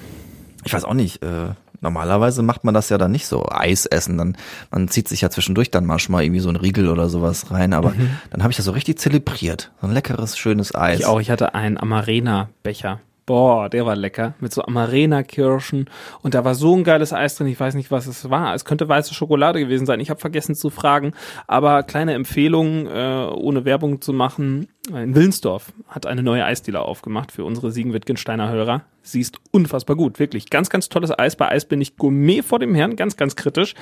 Ich 0.64 0.74
weiß 0.74 0.84
auch 0.84 0.94
nicht, 0.94 1.22
äh, 1.24 1.50
normalerweise 1.82 2.42
macht 2.42 2.64
man 2.64 2.74
das 2.74 2.90
ja 2.90 2.98
dann 2.98 3.12
nicht 3.12 3.28
so, 3.28 3.46
Eis 3.50 3.86
essen, 3.86 4.18
dann 4.18 4.38
man 4.72 4.88
zieht 4.88 5.08
sich 5.08 5.22
ja 5.22 5.30
zwischendurch 5.30 5.72
dann 5.72 5.86
manchmal 5.86 6.24
irgendwie 6.24 6.42
so 6.42 6.50
ein 6.50 6.56
Riegel 6.56 6.90
oder 6.90 7.10
sowas 7.10 7.52
rein, 7.52 7.74
aber 7.74 7.94
dann 8.32 8.44
habe 8.44 8.52
ich 8.52 8.58
das 8.58 8.66
so 8.66 8.72
richtig 8.72 9.00
zelebriert, 9.00 9.72
so 9.82 9.88
ein 9.88 9.94
leckeres, 9.94 10.38
schönes 10.38 10.74
Eis. 10.76 11.00
Ich 11.00 11.06
auch, 11.06 11.20
ich 11.20 11.30
hatte 11.32 11.56
einen 11.56 11.78
Amarena-Becher. 11.78 13.00
Boah, 13.30 13.70
der 13.70 13.86
war 13.86 13.96
lecker. 13.96 14.34
Mit 14.40 14.52
so 14.52 14.64
Amarena-Kirschen. 14.64 15.88
Und 16.24 16.34
da 16.34 16.46
war 16.46 16.56
so 16.56 16.76
ein 16.76 16.84
geiles 16.84 17.14
Eis 17.14 17.36
drin. 17.36 17.46
Ich 17.46 17.60
weiß 17.60 17.76
nicht, 17.76 17.92
was 17.92 18.08
es 18.08 18.32
war. 18.32 18.56
Es 18.56 18.66
könnte 18.66 18.90
weiße 18.90 19.14
Schokolade 19.14 19.60
gewesen 19.60 19.86
sein. 19.86 20.00
Ich 20.00 20.10
habe 20.10 20.20
vergessen 20.20 20.56
zu 20.56 20.72
fragen. 20.72 21.14
Aber 21.46 21.84
kleine 21.84 22.16
Empfehlung, 22.16 22.88
äh, 22.88 23.28
ohne 23.32 23.66
Werbung 23.66 24.02
zu 24.02 24.14
machen. 24.14 24.70
In 24.88 25.14
Willensdorf 25.14 25.74
hat 25.88 26.08
eine 26.08 26.24
neue 26.24 26.44
Eisdiele 26.44 26.82
aufgemacht 26.82 27.32
für 27.32 27.44
unsere 27.44 27.70
Siegen-Wittgensteiner 27.70 28.50
Hörer. 28.50 28.82
Sie 29.04 29.22
ist 29.22 29.38
unfassbar 29.52 29.96
gut. 29.96 30.18
Wirklich. 30.18 30.50
Ganz, 30.50 30.72
ganz 30.72 30.90
tolles 30.90 31.12
Eis. 31.20 31.36
Bei 31.36 31.50
Eis 31.50 31.66
bin 31.66 31.82
ich 31.82 31.98
Gourmet 31.98 32.42
vor 32.42 32.58
dem 32.58 32.74
Herrn. 32.74 32.96
Ganz, 32.96 33.16
ganz 33.16 33.36
kritisch. 33.36 33.76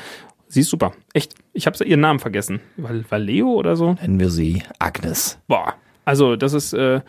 Sie 0.49 0.59
ist 0.59 0.69
super. 0.69 0.91
Echt. 1.13 1.35
Ich 1.53 1.67
habe 1.67 1.85
ihren 1.85 2.01
Namen 2.01 2.19
vergessen. 2.19 2.59
Val 2.75 3.05
Valeo 3.09 3.47
oder 3.53 3.77
so? 3.77 3.94
Nennen 3.94 4.19
wir 4.19 4.29
sie 4.29 4.63
Agnes. 4.77 5.39
Boah. 5.47 5.75
Also, 6.03 6.35
das 6.35 6.51
ist, 6.51 6.73
äh, 6.73 6.99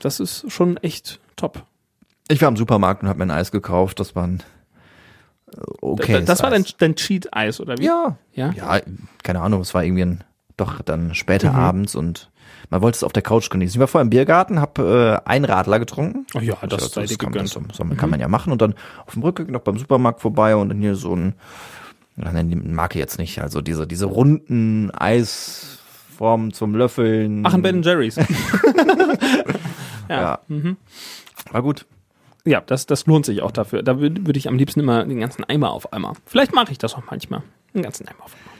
das 0.00 0.20
ist 0.20 0.52
schon 0.52 0.76
echt 0.76 1.18
top. 1.36 1.64
Ich 2.28 2.40
war 2.42 2.48
im 2.48 2.56
Supermarkt 2.56 3.02
und 3.02 3.08
habe 3.08 3.18
mir 3.18 3.26
ein 3.26 3.30
Eis 3.30 3.50
gekauft, 3.50 4.00
das 4.00 4.14
war 4.14 4.26
ein 4.26 4.42
äh, 5.52 5.60
okay. 5.80 6.22
das 6.24 6.42
war 6.42 6.50
dein, 6.50 6.64
dein 6.78 6.94
Cheat-Eis, 6.94 7.60
oder 7.60 7.78
wie? 7.78 7.84
Ja. 7.84 8.18
Ja? 8.34 8.52
Ja, 8.52 8.80
keine 9.22 9.40
Ahnung, 9.40 9.62
es 9.62 9.74
war 9.74 9.82
irgendwie 9.82 10.04
ein, 10.04 10.24
doch 10.56 10.82
dann 10.82 11.14
später 11.14 11.54
abends 11.54 11.94
und 11.94 12.30
man 12.70 12.82
wollte 12.82 12.96
es 12.96 13.04
auf 13.04 13.12
der 13.12 13.22
Couch 13.22 13.48
genießen. 13.48 13.76
Ich 13.76 13.80
war 13.80 13.88
vorher 13.88 14.04
im 14.04 14.10
Biergarten, 14.10 14.60
habe 14.60 15.22
äh, 15.24 15.28
einen 15.28 15.44
Radler 15.44 15.78
getrunken. 15.78 16.26
Oh 16.34 16.40
ja, 16.40 16.56
das 16.68 16.92
sei 16.92 17.06
dir 17.06 17.16
kann, 17.16 17.32
das, 17.32 17.50
so, 17.50 17.62
kann 17.96 18.10
man 18.10 18.20
ja 18.20 18.28
machen 18.28 18.52
und 18.52 18.60
dann 18.60 18.74
auf 19.06 19.14
dem 19.14 19.22
Rückweg 19.22 19.50
noch 19.50 19.60
beim 19.60 19.78
Supermarkt 19.78 20.20
vorbei 20.20 20.54
und 20.56 20.68
dann 20.68 20.80
hier 20.80 20.96
so 20.96 21.14
ein, 21.14 21.34
ja, 22.16 22.30
die 22.42 22.56
Marke 22.56 22.98
jetzt 22.98 23.18
nicht, 23.18 23.40
also 23.40 23.62
diese, 23.62 23.86
diese 23.86 24.06
runden 24.06 24.90
Eisformen 24.90 26.52
zum 26.52 26.74
Löffeln. 26.74 27.46
Ach, 27.46 27.54
ein 27.54 27.62
Ben 27.62 27.82
Jerry's. 27.82 28.18
Ja. 30.08 30.40
War 31.52 31.62
gut. 31.62 31.86
Ja, 32.48 32.60
das, 32.60 32.86
das 32.86 33.06
lohnt 33.06 33.26
sich 33.26 33.42
auch 33.42 33.50
dafür. 33.52 33.82
Da 33.82 34.00
würde 34.00 34.26
würd 34.26 34.36
ich 34.36 34.48
am 34.48 34.56
liebsten 34.56 34.80
immer 34.80 35.04
den 35.04 35.20
ganzen 35.20 35.44
Eimer 35.44 35.70
auf 35.72 35.92
einmal. 35.92 36.14
Vielleicht 36.26 36.54
mache 36.54 36.72
ich 36.72 36.78
das 36.78 36.94
auch 36.94 37.02
manchmal. 37.10 37.42
Den 37.74 37.82
ganzen 37.82 38.06
Eimer 38.08 38.24
auf 38.24 38.32
einmal. 38.34 38.54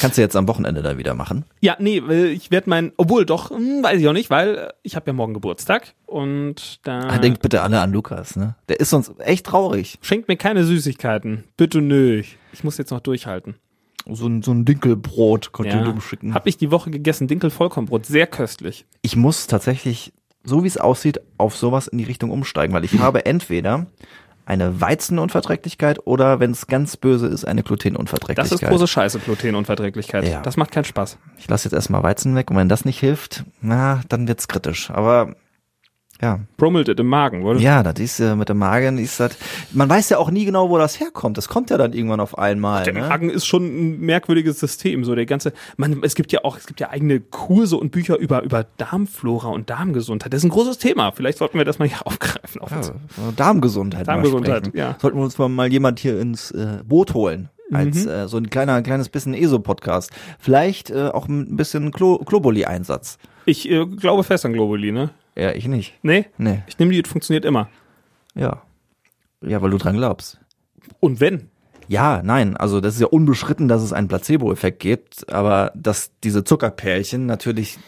Kannst 0.00 0.16
du 0.16 0.22
jetzt 0.22 0.36
am 0.36 0.46
Wochenende 0.46 0.82
da 0.82 0.96
wieder 0.98 1.14
machen? 1.14 1.44
Ja, 1.60 1.76
nee, 1.80 2.00
weil 2.06 2.26
ich 2.26 2.52
werde 2.52 2.70
mein, 2.70 2.92
obwohl 2.96 3.26
doch, 3.26 3.50
hm, 3.50 3.82
weiß 3.82 4.00
ich 4.00 4.06
auch 4.06 4.12
nicht, 4.12 4.30
weil 4.30 4.54
äh, 4.56 4.68
ich 4.84 4.94
habe 4.94 5.06
ja 5.08 5.12
morgen 5.12 5.34
Geburtstag 5.34 5.94
und 6.06 6.78
da 6.86 7.00
Ah, 7.08 7.18
denkt 7.18 7.42
bitte 7.42 7.62
alle 7.62 7.80
an 7.80 7.92
Lukas, 7.92 8.36
ne? 8.36 8.54
Der 8.68 8.78
ist 8.78 8.90
sonst 8.90 9.12
echt 9.18 9.46
traurig. 9.46 9.98
schenkt 10.00 10.28
mir 10.28 10.36
keine 10.36 10.62
Süßigkeiten. 10.64 11.44
Bitte 11.56 11.80
nö. 11.80 12.22
Ich 12.52 12.62
muss 12.62 12.78
jetzt 12.78 12.90
noch 12.92 13.00
durchhalten. 13.00 13.56
So 14.10 14.26
ein, 14.28 14.42
so 14.42 14.52
ein 14.52 14.64
Dinkelbrot 14.64 15.50
konnte 15.52 15.76
Ja. 15.76 15.82
du 15.82 15.90
ihm 15.90 16.00
schicken. 16.00 16.32
Habe 16.32 16.48
ich 16.48 16.56
die 16.56 16.70
Woche 16.70 16.90
gegessen, 16.90 17.26
Dinkel-Vollkornbrot, 17.26 18.06
sehr 18.06 18.26
köstlich. 18.28 18.86
ich 19.02 19.16
muss 19.16 19.48
tatsächlich, 19.48 20.12
so 20.48 20.64
wie 20.64 20.68
es 20.68 20.78
aussieht, 20.78 21.20
auf 21.36 21.56
sowas 21.56 21.86
in 21.86 21.98
die 21.98 22.04
Richtung 22.04 22.30
umsteigen, 22.30 22.74
weil 22.74 22.84
ich 22.84 22.98
habe 22.98 23.26
entweder 23.26 23.86
eine 24.46 24.80
Weizenunverträglichkeit 24.80 26.06
oder, 26.06 26.40
wenn 26.40 26.52
es 26.52 26.66
ganz 26.66 26.96
böse 26.96 27.26
ist, 27.26 27.44
eine 27.44 27.60
Das 27.60 27.68
Glutenunverträglichkeit. 27.68 28.50
ist 28.62 28.66
große 28.66 28.86
Scheiße, 28.86 29.18
Glutenunverträglichkeit. 29.18 30.26
Ja. 30.26 30.40
Das 30.40 30.56
macht 30.56 30.70
keinen 30.72 30.84
Spaß. 30.84 31.18
Ich 31.36 31.48
lasse 31.48 31.66
jetzt 31.66 31.74
erstmal 31.74 32.02
Weizen 32.02 32.34
weg 32.34 32.50
und 32.50 32.56
wenn 32.56 32.68
das 32.70 32.86
nicht 32.86 32.98
hilft, 32.98 33.44
na, 33.60 34.00
dann 34.08 34.26
wird's 34.26 34.48
kritisch. 34.48 34.90
Aber 34.90 35.34
ja, 36.20 36.40
Brummelt 36.56 36.88
im 36.88 37.06
Magen, 37.06 37.44
oder? 37.44 37.60
ja, 37.60 37.82
das 37.82 38.00
ist 38.00 38.18
äh, 38.20 38.34
mit 38.34 38.48
dem 38.48 38.58
Magen 38.58 38.98
ist 38.98 39.20
das. 39.20 39.36
Man 39.72 39.88
weiß 39.88 40.08
ja 40.10 40.18
auch 40.18 40.30
nie 40.30 40.44
genau, 40.44 40.68
wo 40.68 40.76
das 40.78 40.98
herkommt. 40.98 41.38
Das 41.38 41.48
kommt 41.48 41.70
ja 41.70 41.78
dann 41.78 41.92
irgendwann 41.92 42.20
auf 42.20 42.36
einmal. 42.36 42.82
Der 42.84 42.92
Ne? 42.94 43.00
Magen 43.00 43.30
ist 43.30 43.46
schon 43.46 43.64
ein 43.64 44.00
merkwürdiges 44.00 44.58
System, 44.58 45.04
so 45.04 45.14
der 45.14 45.26
ganze, 45.26 45.52
man, 45.76 46.00
es 46.02 46.14
gibt 46.16 46.32
ja 46.32 46.40
auch, 46.44 46.56
es 46.56 46.66
gibt 46.66 46.80
ja 46.80 46.90
eigene 46.90 47.20
Kurse 47.20 47.76
und 47.76 47.90
Bücher 47.92 48.18
über, 48.18 48.42
über 48.42 48.66
Darmflora 48.78 49.48
und 49.48 49.70
Darmgesundheit. 49.70 50.32
Das 50.32 50.38
ist 50.38 50.44
ein 50.44 50.50
großes 50.50 50.78
Thema. 50.78 51.12
Vielleicht 51.12 51.38
sollten 51.38 51.56
wir 51.58 51.64
das 51.64 51.78
mal 51.78 51.86
hier 51.88 51.98
aufgreifen. 52.06 52.60
Auf. 52.60 52.70
Ja, 52.72 52.80
Darmgesundheit. 53.36 54.08
Darmgesundheit, 54.08 54.74
ja. 54.74 54.96
Sollten 55.00 55.18
wir 55.18 55.24
uns 55.24 55.38
mal, 55.38 55.48
mal 55.48 55.70
jemand 55.70 56.00
hier 56.00 56.18
ins 56.20 56.50
äh, 56.50 56.78
Boot 56.84 57.14
holen. 57.14 57.48
Als 57.70 58.04
Mhm. 58.06 58.10
äh, 58.10 58.28
so 58.28 58.38
ein 58.38 58.48
kleiner, 58.48 58.80
kleines 58.82 59.10
bisschen 59.10 59.34
ESO-Podcast. 59.34 60.10
Vielleicht 60.38 60.88
äh, 60.90 61.08
auch 61.08 61.28
ein 61.28 61.54
bisschen 61.56 61.92
Klo 61.92 62.18
Globuli-Einsatz. 62.18 63.18
Ich 63.44 63.70
äh, 63.70 63.84
glaube 63.84 64.24
fest 64.24 64.46
an 64.46 64.54
Globuli, 64.54 64.90
ne? 64.90 65.10
Ja, 65.38 65.52
ich 65.52 65.68
nicht. 65.68 65.94
Nee? 66.02 66.26
Nee. 66.36 66.62
Ich 66.66 66.78
nehme 66.78 66.90
die, 66.90 67.02
funktioniert 67.08 67.44
immer. 67.44 67.68
Ja. 68.34 68.62
Ja, 69.40 69.62
weil 69.62 69.70
du 69.70 69.78
dran 69.78 69.96
glaubst. 69.96 70.40
Und 70.98 71.20
wenn? 71.20 71.48
Ja, 71.88 72.22
nein, 72.22 72.56
also 72.56 72.80
das 72.80 72.94
ist 72.94 73.00
ja 73.00 73.06
unbeschritten, 73.06 73.68
dass 73.68 73.82
es 73.82 73.92
einen 73.92 74.08
Placebo-Effekt 74.08 74.80
gibt, 74.80 75.32
aber 75.32 75.72
dass 75.74 76.12
diese 76.22 76.44
Zuckerpärchen 76.44 77.26
natürlich 77.26 77.78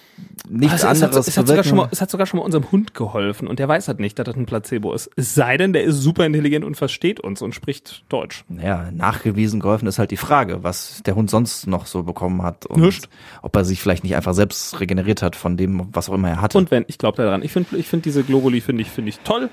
nichts 0.48 0.84
Also, 0.84 0.86
es, 0.86 1.02
hat, 1.02 1.08
anderes 1.10 1.28
es, 1.28 1.36
hat 1.36 1.46
sogar 1.46 1.64
schon 1.64 1.76
mal, 1.76 1.88
es 1.90 2.00
hat 2.00 2.10
sogar 2.10 2.26
schon 2.26 2.38
mal 2.38 2.44
unserem 2.44 2.70
Hund 2.72 2.94
geholfen 2.94 3.46
und 3.46 3.58
der 3.58 3.68
weiß 3.68 3.88
halt 3.88 4.00
nicht, 4.00 4.18
dass 4.18 4.24
das 4.24 4.36
ein 4.36 4.46
Placebo 4.46 4.92
ist. 4.92 5.10
Es 5.16 5.34
sei 5.34 5.56
denn, 5.56 5.72
der 5.72 5.84
ist 5.84 6.00
super 6.00 6.26
intelligent 6.26 6.64
und 6.64 6.76
versteht 6.76 7.20
uns 7.20 7.42
und 7.42 7.54
spricht 7.54 8.04
Deutsch. 8.08 8.44
Ja, 8.62 8.90
nachgewiesen 8.90 9.60
geholfen 9.60 9.86
ist 9.86 9.98
halt 9.98 10.10
die 10.10 10.16
Frage, 10.16 10.62
was 10.62 11.02
der 11.04 11.14
Hund 11.14 11.30
sonst 11.30 11.66
noch 11.66 11.86
so 11.86 12.02
bekommen 12.02 12.42
hat 12.42 12.66
und 12.66 12.80
Nischt. 12.80 13.08
ob 13.42 13.54
er 13.56 13.64
sich 13.64 13.80
vielleicht 13.80 14.04
nicht 14.04 14.16
einfach 14.16 14.34
selbst 14.34 14.80
regeneriert 14.80 15.22
hat 15.22 15.36
von 15.36 15.56
dem, 15.56 15.88
was 15.92 16.08
auch 16.08 16.14
immer 16.14 16.28
er 16.28 16.40
hatte. 16.40 16.58
Und 16.58 16.70
wenn, 16.70 16.84
ich 16.88 16.98
glaube 16.98 17.22
daran. 17.22 17.42
Ich 17.42 17.52
finde 17.52 17.76
ich 17.76 17.88
find 17.88 18.04
diese 18.04 18.22
Globuli 18.22 18.60
finde 18.60 18.82
ich, 18.82 18.90
finde 18.90 19.10
ich 19.10 19.20
toll. 19.20 19.50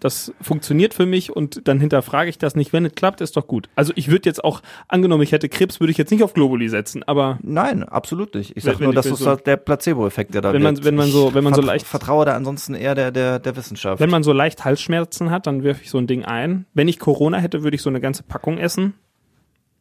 Das 0.00 0.32
funktioniert 0.40 0.94
für 0.94 1.04
mich 1.06 1.30
und 1.36 1.68
dann 1.68 1.78
hinterfrage 1.78 2.30
ich 2.30 2.38
das 2.38 2.54
nicht. 2.56 2.72
Wenn 2.72 2.86
es 2.86 2.94
klappt, 2.94 3.20
ist 3.20 3.36
doch 3.36 3.46
gut. 3.46 3.68
Also 3.76 3.92
ich 3.96 4.10
würde 4.10 4.28
jetzt 4.28 4.42
auch, 4.42 4.62
angenommen, 4.88 5.22
ich 5.22 5.32
hätte 5.32 5.48
Krebs, 5.48 5.78
würde 5.78 5.90
ich 5.90 5.98
jetzt 5.98 6.10
nicht 6.10 6.22
auf 6.24 6.32
Globuli 6.34 6.68
setzen, 6.70 7.02
aber 7.02 7.38
Nein, 7.42 7.82
absolut 7.84 8.34
nicht. 8.34 8.56
Ich 8.56 8.64
Wenn- 8.64 8.72
sag 8.72 8.80
wenn 8.80 8.84
nur, 8.86 8.94
das 8.94 9.06
ist 9.06 9.18
so- 9.18 9.26
halt 9.26 9.46
der 9.46 9.58
Placebo-Effekt, 9.58 10.32
der 10.34 10.40
da 10.40 10.52
Wenn 10.54 10.62
man- 10.62 10.76
wirkt. 10.76 10.86
wenn 10.86 10.94
man 10.94 11.08
so- 11.10 11.34
wenn 11.34 11.44
man 11.44 11.52
so 11.54 11.60
Ich 11.60 11.66
leicht- 11.66 11.86
vertraue 11.86 12.24
da 12.24 12.34
ansonsten 12.34 12.74
eher 12.74 12.94
der 12.94 13.10
der 13.12 13.38
der 13.38 13.56
Wissenschaft. 13.56 14.00
wenn 14.00 14.10
man 14.10 14.22
so 14.22 14.32
leicht 14.32 14.64
Halsschmerzen 14.64 15.30
hat, 15.30 15.46
dann 15.46 15.62
wirf 15.62 15.82
ich 15.82 15.90
so 15.90 15.98
ein 15.98 16.06
Ding 16.06 16.24
ein. 16.24 16.64
Wenn 16.74 16.88
ich 16.88 16.98
Corona 16.98 17.38
hätte, 17.38 17.62
würde 17.62 17.74
ich 17.74 17.82
so 17.82 17.90
eine 17.90 18.00
ganze 18.00 18.22
Packung 18.22 18.58
essen. 18.58 18.94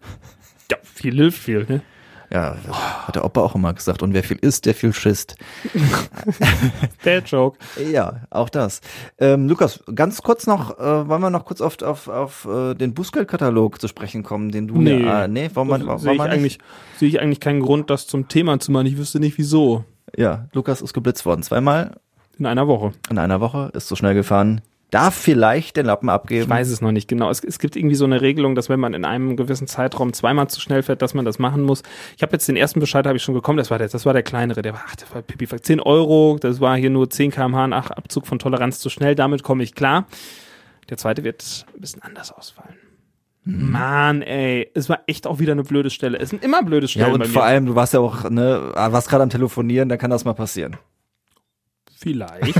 Ja, 0.72 0.78
viel 0.84 1.16
hilft 1.16 1.40
viel, 1.42 1.66
ne? 1.68 1.82
Ja, 2.32 2.56
hat 3.08 3.16
der 3.16 3.26
Opa 3.26 3.42
auch 3.42 3.56
immer 3.56 3.74
gesagt. 3.74 4.04
Und 4.04 4.14
wer 4.14 4.24
viel 4.24 4.38
isst, 4.38 4.66
der 4.66 4.76
viel 4.76 4.94
schisst. 4.94 5.36
Bad 7.04 7.30
Joke. 7.30 7.58
Ja, 7.92 8.22
auch 8.30 8.50
das. 8.50 8.82
Ähm, 9.18 9.48
Lukas, 9.48 9.84
ganz 9.94 10.22
kurz 10.22 10.48
noch, 10.48 10.78
äh, 10.80 11.08
wollen 11.08 11.22
wir 11.22 11.30
noch 11.30 11.46
kurz 11.46 11.62
auf, 11.62 11.82
auf, 11.82 12.08
auf 12.08 12.46
äh, 12.46 12.76
den 12.76 12.94
Bußgeldkatalog 12.94 13.82
zu 13.82 13.88
sprechen 13.88 14.24
kommen, 14.24 14.52
den 14.52 14.68
du 14.68 14.78
Nee. 14.78 15.04
ja, 15.04 15.26
äh, 15.26 15.28
nee, 15.28 15.50
wollen 15.54 15.68
wir, 15.70 15.86
wollen 15.86 16.00
sehe 16.00 16.14
ich, 16.14 16.22
eigentlich, 16.22 16.60
sehe 16.98 17.10
ich 17.10 17.20
eigentlich 17.20 17.40
keinen 17.40 17.62
Grund, 17.62 17.90
das 17.90 18.08
zum 18.08 18.28
Thema 18.28 18.60
zu 18.60 18.72
machen. 18.72 18.86
Ich 18.88 18.98
wüsste 18.98 19.20
nicht, 19.20 19.38
wieso. 19.38 19.84
Ja, 20.16 20.48
Lukas 20.54 20.82
ist 20.82 20.94
geblitzt 20.94 21.26
worden. 21.26 21.44
Zweimal 21.44 21.98
In 22.38 22.46
einer 22.46 22.68
Woche. 22.68 22.94
in 23.10 23.18
einer 23.18 23.42
Woche, 23.42 23.72
ist 23.74 23.88
so 23.88 23.96
schnell 23.96 24.14
gefahren. 24.14 24.62
Darf 24.92 25.14
vielleicht 25.14 25.78
den 25.78 25.86
Lappen 25.86 26.10
abgeben. 26.10 26.44
Ich 26.44 26.50
weiß 26.50 26.70
es 26.70 26.82
noch 26.82 26.92
nicht 26.92 27.08
genau. 27.08 27.30
Es, 27.30 27.44
es 27.44 27.60
gibt 27.60 27.76
irgendwie 27.76 27.96
so 27.96 28.06
eine 28.06 28.22
Regelung, 28.22 28.56
dass 28.56 28.70
wenn 28.70 28.80
man 28.80 28.96
in 28.96 29.06
einem 29.06 29.38
gewissen 29.38 29.68
Zeitraum 29.68 30.14
zweimal 30.14 30.50
zu 30.50 30.60
schnell 30.60 30.82
fährt, 30.82 31.04
dass 31.04 31.14
man 31.14 31.26
das 31.26 31.38
machen 31.38 31.62
muss. 31.62 31.84
Ich 32.18 32.24
habe 32.24 32.32
jetzt 32.32 32.48
den 32.48 32.56
ersten 32.56 32.80
Bescheid 32.80 33.06
habe 33.06 33.16
ich 33.16 33.22
schon 33.22 33.36
bekommen. 33.36 33.58
Das 33.58 33.70
war 33.70 33.78
der, 33.78 33.88
das 33.88 34.06
war 34.08 34.14
der 34.14 34.24
kleinere. 34.24 34.64
Der 34.64 34.74
war, 34.74 34.86
ach, 34.88 34.96
das 34.96 35.14
war 35.14 35.22
Pipi, 35.22 35.48
10 35.48 35.80
Euro. 35.80 36.38
Das 36.42 36.60
war 36.60 36.76
hier 36.76 36.90
nur 36.90 37.08
10 37.08 37.30
km/h 37.30 37.68
nach 37.68 37.92
Abzug 37.92 38.26
von 38.26 38.40
Toleranz 38.40 38.80
zu 38.80 38.90
schnell. 38.90 39.14
Damit 39.14 39.44
komme 39.44 39.62
ich 39.62 39.76
klar. 39.76 40.08
Der 40.90 40.98
zweite 40.98 41.24
wird 41.24 41.66
ein 41.76 41.82
bisschen 41.82 42.02
anders 42.02 42.32
ausfallen. 42.32 42.76
Mhm. 43.44 43.72
Mann, 43.72 44.22
ey, 44.24 44.72
es 44.74 44.90
war 44.90 45.02
echt 45.06 45.28
auch 45.28 45.38
wieder 45.38 45.52
eine 45.52 45.64
blöde 45.64 45.92
Stelle. 45.92 46.18
Es 46.18 46.32
sind 46.32 46.44
immer 46.44 46.64
blöde 46.64 46.88
Ja, 46.88 46.90
Stellen 46.90 47.14
und 47.14 47.20
bei 47.20 47.26
vor 47.28 47.44
allem, 47.44 47.68
du 47.68 47.76
warst 47.76 47.94
ja 47.94 48.00
auch, 48.00 48.28
ne, 48.28 48.72
warst 48.74 49.08
gerade 49.08 49.22
am 49.22 49.30
Telefonieren, 49.30 49.88
da 49.88 49.98
kann 49.98 50.10
das 50.10 50.26
mal 50.26 50.34
passieren. 50.34 50.78
Vielleicht. 51.96 52.60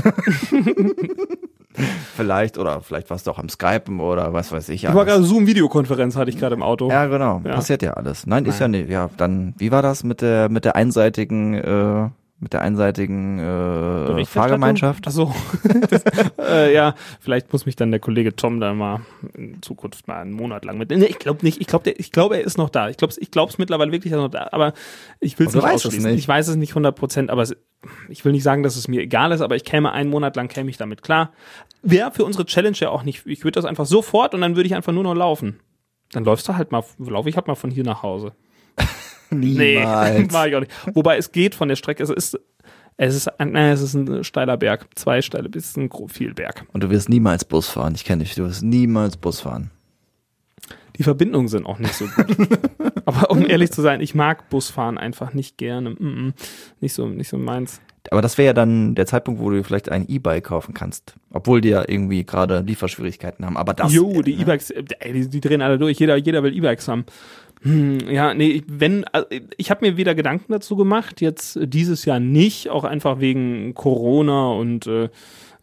Vielleicht, 2.16 2.58
oder 2.58 2.80
vielleicht 2.82 3.10
warst 3.10 3.26
du 3.26 3.30
auch 3.30 3.38
am 3.38 3.48
Skypen 3.48 4.00
oder 4.00 4.32
was 4.32 4.52
weiß 4.52 4.68
ich. 4.68 4.84
Ich 4.84 4.94
war 4.94 5.04
gerade 5.04 5.22
Zoom-Videokonferenz, 5.22 6.16
hatte 6.16 6.30
ich 6.30 6.38
gerade 6.38 6.54
im 6.54 6.62
Auto. 6.62 6.90
Ja, 6.90 7.06
genau. 7.06 7.40
Ja. 7.44 7.54
Passiert 7.54 7.82
ja 7.82 7.94
alles. 7.94 8.26
Nein, 8.26 8.44
ist 8.44 8.60
ja 8.60 8.68
nicht. 8.68 8.90
Ja, 8.90 9.08
dann, 9.16 9.54
wie 9.58 9.70
war 9.70 9.82
das 9.82 10.04
mit 10.04 10.20
der, 10.20 10.48
mit 10.48 10.64
der 10.64 10.76
einseitigen, 10.76 11.54
äh, 11.54 12.08
mit 12.40 12.54
der 12.54 12.62
einseitigen 12.62 13.38
äh? 13.38 14.24
Fahrgemeinschaft. 14.24 15.04
Ach 15.06 15.10
so. 15.10 15.34
das, 15.90 16.04
äh, 16.38 16.74
ja, 16.74 16.94
vielleicht 17.20 17.52
muss 17.52 17.66
mich 17.66 17.76
dann 17.76 17.90
der 17.90 18.00
Kollege 18.00 18.34
Tom 18.34 18.60
da 18.60 18.72
mal 18.72 19.02
in 19.34 19.60
Zukunft 19.60 20.08
mal 20.08 20.22
einen 20.22 20.32
Monat 20.32 20.64
lang 20.64 20.78
mit. 20.78 20.90
Nee, 20.90 21.04
ich 21.04 21.18
glaube 21.18 21.44
nicht. 21.44 21.60
Ich 21.60 21.66
glaube, 21.66 21.90
ich 21.90 22.12
glaube, 22.12 22.36
er 22.36 22.44
ist 22.44 22.56
noch 22.56 22.70
da. 22.70 22.88
Ich 22.88 22.96
glaube, 22.96 23.12
ich 23.18 23.30
glaube 23.30 23.52
es 23.52 23.58
mittlerweile 23.58 23.92
wirklich, 23.92 24.10
dass 24.10 24.20
er 24.20 24.22
noch 24.22 24.30
da. 24.30 24.48
Aber 24.52 24.72
ich 25.20 25.38
will 25.38 25.48
es 25.48 25.54
nicht 25.54 25.64
ausschließen. 25.64 26.10
nicht. 26.10 26.20
Ich 26.20 26.28
weiß 26.28 26.48
es 26.48 26.56
nicht 26.56 26.70
100 26.70 26.96
Prozent, 26.96 27.30
aber 27.30 27.42
es, 27.42 27.54
ich 28.08 28.24
will 28.24 28.32
nicht 28.32 28.42
sagen, 28.42 28.62
dass 28.62 28.76
es 28.76 28.88
mir 28.88 29.02
egal 29.02 29.32
ist, 29.32 29.42
aber 29.42 29.56
ich 29.56 29.64
käme 29.64 29.92
einen 29.92 30.08
Monat 30.08 30.34
lang 30.34 30.48
käme 30.48 30.70
ich 30.70 30.78
damit 30.78 31.02
klar. 31.02 31.32
Wäre 31.82 32.10
für 32.10 32.24
unsere 32.24 32.46
Challenge 32.46 32.76
ja 32.78 32.88
auch 32.88 33.02
nicht. 33.02 33.26
Ich 33.26 33.44
würde 33.44 33.56
das 33.56 33.66
einfach 33.66 33.86
sofort 33.86 34.34
und 34.34 34.40
dann 34.40 34.56
würde 34.56 34.66
ich 34.66 34.74
einfach 34.74 34.92
nur 34.92 35.04
noch 35.04 35.14
laufen. 35.14 35.60
Dann 36.12 36.24
läufst 36.24 36.48
du 36.48 36.56
halt 36.56 36.72
mal, 36.72 36.82
laufe 36.98 37.28
ich 37.28 37.36
halt 37.36 37.46
mal 37.46 37.54
von 37.54 37.70
hier 37.70 37.84
nach 37.84 38.02
Hause. 38.02 38.32
Nee, 39.36 39.76
Niemals. 39.78 40.32
war 40.32 40.48
ich 40.48 40.54
auch 40.56 40.60
nicht. 40.60 40.72
Wobei 40.94 41.16
es 41.16 41.32
geht 41.32 41.54
von 41.54 41.68
der 41.68 41.76
Strecke, 41.76 42.02
es 42.02 42.10
ist, 42.10 42.38
es 42.96 43.14
ist, 43.14 43.28
ein, 43.40 43.52
nein, 43.52 43.72
es 43.72 43.80
ist 43.80 43.94
ein 43.94 44.24
steiler 44.24 44.56
Berg. 44.56 44.86
Zwei 44.94 45.22
steile 45.22 45.48
bis 45.48 45.76
ein 45.76 45.88
gro- 45.88 46.08
viel 46.08 46.34
Berg. 46.34 46.66
Und 46.72 46.82
du 46.82 46.90
wirst 46.90 47.08
niemals 47.08 47.44
Bus 47.44 47.68
fahren. 47.68 47.94
Ich 47.94 48.04
kenne 48.04 48.24
dich. 48.24 48.34
Du 48.34 48.44
wirst 48.44 48.62
niemals 48.62 49.16
Bus 49.16 49.40
fahren. 49.40 49.70
Die 50.98 51.02
Verbindungen 51.02 51.48
sind 51.48 51.64
auch 51.64 51.78
nicht 51.78 51.94
so 51.94 52.04
gut. 52.06 52.26
Aber 53.06 53.30
um 53.30 53.46
ehrlich 53.48 53.70
zu 53.72 53.80
sein, 53.80 54.02
ich 54.02 54.14
mag 54.14 54.50
Busfahren 54.50 54.98
einfach 54.98 55.32
nicht 55.32 55.56
gerne. 55.56 55.90
Mm 55.90 55.96
-mm. 55.96 56.32
Nicht 56.80 56.92
so, 56.92 57.06
nicht 57.08 57.28
so 57.28 57.38
meins. 57.38 57.80
Aber 58.10 58.22
das 58.22 58.38
wäre 58.38 58.46
ja 58.46 58.52
dann 58.52 58.94
der 58.94 59.06
Zeitpunkt, 59.06 59.40
wo 59.40 59.50
du 59.50 59.62
vielleicht 59.62 59.90
ein 59.90 60.06
E-Bike 60.08 60.44
kaufen 60.44 60.72
kannst. 60.74 61.14
Obwohl 61.32 61.60
die 61.60 61.68
ja 61.70 61.84
irgendwie 61.86 62.24
gerade 62.24 62.60
Lieferschwierigkeiten 62.60 63.44
haben. 63.44 63.56
Aber 63.56 63.74
das. 63.74 63.92
Jo, 63.92 64.22
die 64.22 64.34
ne? 64.36 64.42
E-Bikes, 64.42 64.70
äh, 64.70 64.84
ey, 65.00 65.12
die, 65.12 65.28
die 65.28 65.40
drehen 65.40 65.60
alle 65.62 65.78
durch. 65.78 65.98
Jeder, 65.98 66.16
jeder 66.16 66.42
will 66.42 66.56
E-Bikes 66.56 66.88
haben. 66.88 67.04
Hm, 67.62 67.98
ja, 68.10 68.32
nee, 68.32 68.48
ich- 68.48 68.64
wenn, 68.66 69.04
also 69.12 69.26
ich 69.58 69.70
habe 69.70 69.84
mir 69.86 69.96
wieder 69.98 70.14
Gedanken 70.14 70.50
dazu 70.52 70.76
gemacht, 70.76 71.20
jetzt 71.20 71.56
äh, 71.56 71.68
dieses 71.68 72.06
Jahr 72.06 72.18
nicht, 72.20 72.70
auch 72.70 72.84
einfach 72.84 73.20
wegen 73.20 73.74
Corona 73.74 74.48
und 74.52 74.86
äh, 74.86 75.10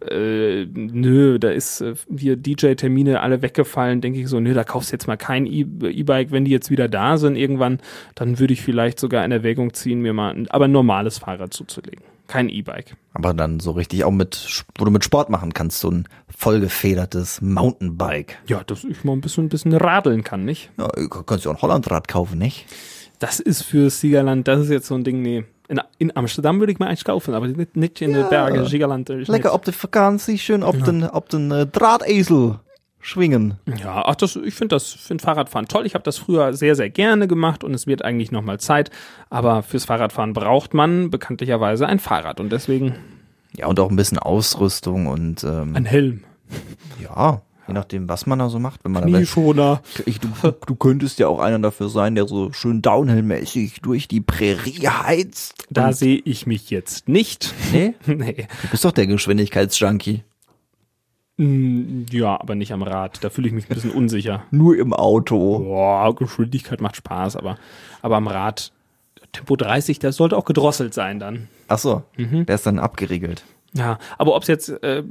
äh, 0.08 0.68
nö, 0.72 1.40
da 1.40 1.50
ist 1.50 1.82
äh, 1.82 1.96
hier 2.16 2.36
DJ-Termine 2.36 3.20
alle 3.22 3.42
weggefallen, 3.42 4.00
denke 4.02 4.20
ich 4.20 4.28
so, 4.28 4.40
nö, 4.40 4.54
da 4.54 4.64
kaufst 4.64 4.92
du 4.92 4.94
jetzt 4.94 5.08
mal 5.08 5.18
kein 5.18 5.48
E- 5.48 5.66
E-Bike, 5.90 6.32
wenn 6.32 6.46
die 6.46 6.52
jetzt 6.52 6.70
wieder 6.70 6.88
da 6.88 7.18
sind 7.18 7.36
irgendwann, 7.36 7.80
dann 8.14 8.38
würde 8.38 8.54
ich 8.54 8.62
vielleicht 8.62 9.00
sogar 9.00 9.26
in 9.26 9.32
Erwägung 9.32 9.74
ziehen, 9.74 10.02
mir 10.02 10.14
mal 10.14 10.36
ein, 10.36 10.48
aber 10.52 10.66
ein 10.66 10.72
normales 10.72 11.18
Fahrrad 11.18 11.52
zuzulegen. 11.52 12.04
Kein 12.28 12.50
E-Bike. 12.50 12.96
Aber 13.14 13.34
dann 13.34 13.60
so 13.60 13.72
richtig 13.72 14.04
auch 14.04 14.12
mit, 14.12 14.64
wo 14.78 14.86
du 14.86 14.92
mit 14.92 15.04
Sport 15.04 15.30
machen 15.30 15.54
kannst, 15.54 15.80
so 15.80 15.90
ein 15.90 16.08
vollgefedertes 16.62 17.42
Mountainbike. 17.42 18.38
Ja, 18.48 18.64
dass 18.64 18.84
ich 18.84 19.04
mal 19.04 19.14
ein 19.14 19.22
bisschen, 19.22 19.46
ein 19.46 19.50
bisschen 19.50 19.74
radeln 19.74 20.24
kann, 20.24 20.44
nicht? 20.46 20.70
Ja, 20.78 20.88
du 20.88 21.08
kannst 21.10 21.46
ja 21.46 21.52
auch 21.52 21.56
ein 21.56 21.62
Hollandrad 21.62 22.08
kaufen, 22.08 22.38
nicht? 22.38 22.66
Das 23.20 23.40
ist 23.40 23.64
für 23.64 23.90
Siegerland, 23.90 24.48
das 24.48 24.62
ist 24.62 24.70
jetzt 24.70 24.88
so 24.88 24.96
ein 24.96 25.04
Ding, 25.04 25.22
nee. 25.22 25.46
In, 25.70 25.82
in 25.98 26.16
Amsterdam 26.16 26.60
würde 26.60 26.72
ich 26.72 26.80
mal 26.80 26.88
eins 26.88 27.04
kaufen, 27.04 27.34
aber 27.34 27.48
nicht, 27.48 27.76
nicht 27.76 28.02
in 28.02 28.12
Ja. 28.12 28.22
den 28.24 28.30
Bergen, 28.30 28.66
Siegerland. 28.66 29.10
Lecker 29.10 29.32
nicht. 29.34 29.46
op 29.48 29.66
de 29.66 29.74
vakantie, 29.74 30.38
schön 30.38 30.64
op 30.64 30.82
den, 30.84 31.04
op 31.10 31.30
den 31.30 31.52
äh, 31.52 31.66
Drahtesel 31.66 32.60
schwingen. 33.08 33.56
Ja, 33.82 34.04
ach, 34.06 34.16
das, 34.16 34.36
ich 34.36 34.54
finde 34.54 34.76
das, 34.76 34.92
finde 34.92 35.24
Fahrradfahren 35.24 35.68
toll. 35.68 35.86
Ich 35.86 35.94
habe 35.94 36.04
das 36.04 36.18
früher 36.18 36.54
sehr, 36.54 36.76
sehr 36.76 36.90
gerne 36.90 37.28
gemacht 37.28 37.64
und 37.64 37.74
es 37.74 37.88
wird 37.88 38.04
eigentlich 38.04 38.32
nochmal 38.32 38.60
Zeit. 38.60 38.92
Aber 39.30 39.64
fürs 39.64 39.86
Fahrradfahren 39.86 40.34
braucht 40.34 40.74
man 40.74 41.10
bekanntlicherweise 41.10 41.88
ein 41.88 42.00
Fahrrad 42.00 42.40
und 42.40 42.52
deswegen 42.52 42.96
Ja, 43.56 43.68
und 43.68 43.80
auch 43.80 43.90
ein 43.90 43.96
bisschen 43.96 44.20
Ausrüstung 44.20 45.08
und 45.08 45.44
ähm, 45.46 45.76
ein 45.76 45.86
Helm. 45.86 46.26
ja, 47.02 47.42
je 47.68 47.74
nachdem, 47.74 48.10
was 48.10 48.26
man 48.26 48.40
da 48.40 48.50
so 48.50 48.60
macht. 48.60 48.84
Wenn 48.84 48.92
man 48.92 49.06
Knieschoner. 49.06 49.82
ich, 50.06 50.20
du, 50.20 50.28
du 50.66 50.76
könntest 50.76 51.20
ja 51.20 51.28
auch 51.28 51.40
einer 51.40 51.60
dafür 51.60 51.88
sein, 51.88 52.16
der 52.16 52.28
so 52.28 52.52
schön 52.52 52.82
Downhill-mäßig 52.82 53.82
durch 53.82 54.10
die 54.10 54.22
Prärie 54.22 54.88
heizt. 54.88 55.66
Da 55.70 55.94
sehe 55.94 56.22
ich 56.26 56.46
mich 56.46 56.70
jetzt 56.70 57.08
nicht. 57.08 57.54
nee? 57.72 57.94
nee. 58.06 58.48
Du 58.64 58.68
bist 58.70 58.84
doch 58.84 58.92
der 58.92 59.08
Geschwindigkeitsjunkie. 59.08 60.24
Mm, 61.38 62.06
Ja, 62.12 62.40
aber 62.40 62.56
nicht 62.56 62.72
am 62.74 62.82
Rad. 62.84 63.24
Da 63.24 63.30
fühle 63.30 63.48
ich 63.48 63.54
mich 63.54 63.66
ein 63.70 63.74
bisschen 63.74 63.92
unsicher. 63.96 64.44
Nur 64.52 64.78
im 64.78 64.94
Auto. 64.94 65.60
Boah, 65.60 66.16
Geschwindigkeit 66.16 66.82
macht 66.82 66.96
Spaß, 66.98 67.36
aber, 67.36 67.58
aber 68.02 68.18
am 68.18 68.28
Rad, 68.28 68.72
Tempo 69.32 69.56
30, 69.56 70.00
das 70.00 70.16
sollte 70.16 70.36
auch 70.38 70.46
gedrosselt 70.46 70.94
sein 70.94 71.20
dann. 71.20 71.48
Ach 71.68 71.78
so, 71.78 72.04
Mhm. 72.18 72.46
der 72.46 72.56
ist 72.56 72.66
dann 72.66 72.80
abgeriegelt. 72.80 73.44
Ja, 73.78 74.00
aber 74.18 74.36
ob 74.36 74.42
es 74.42 74.48
jetzt, 74.48 74.70
äh, 74.84 75.04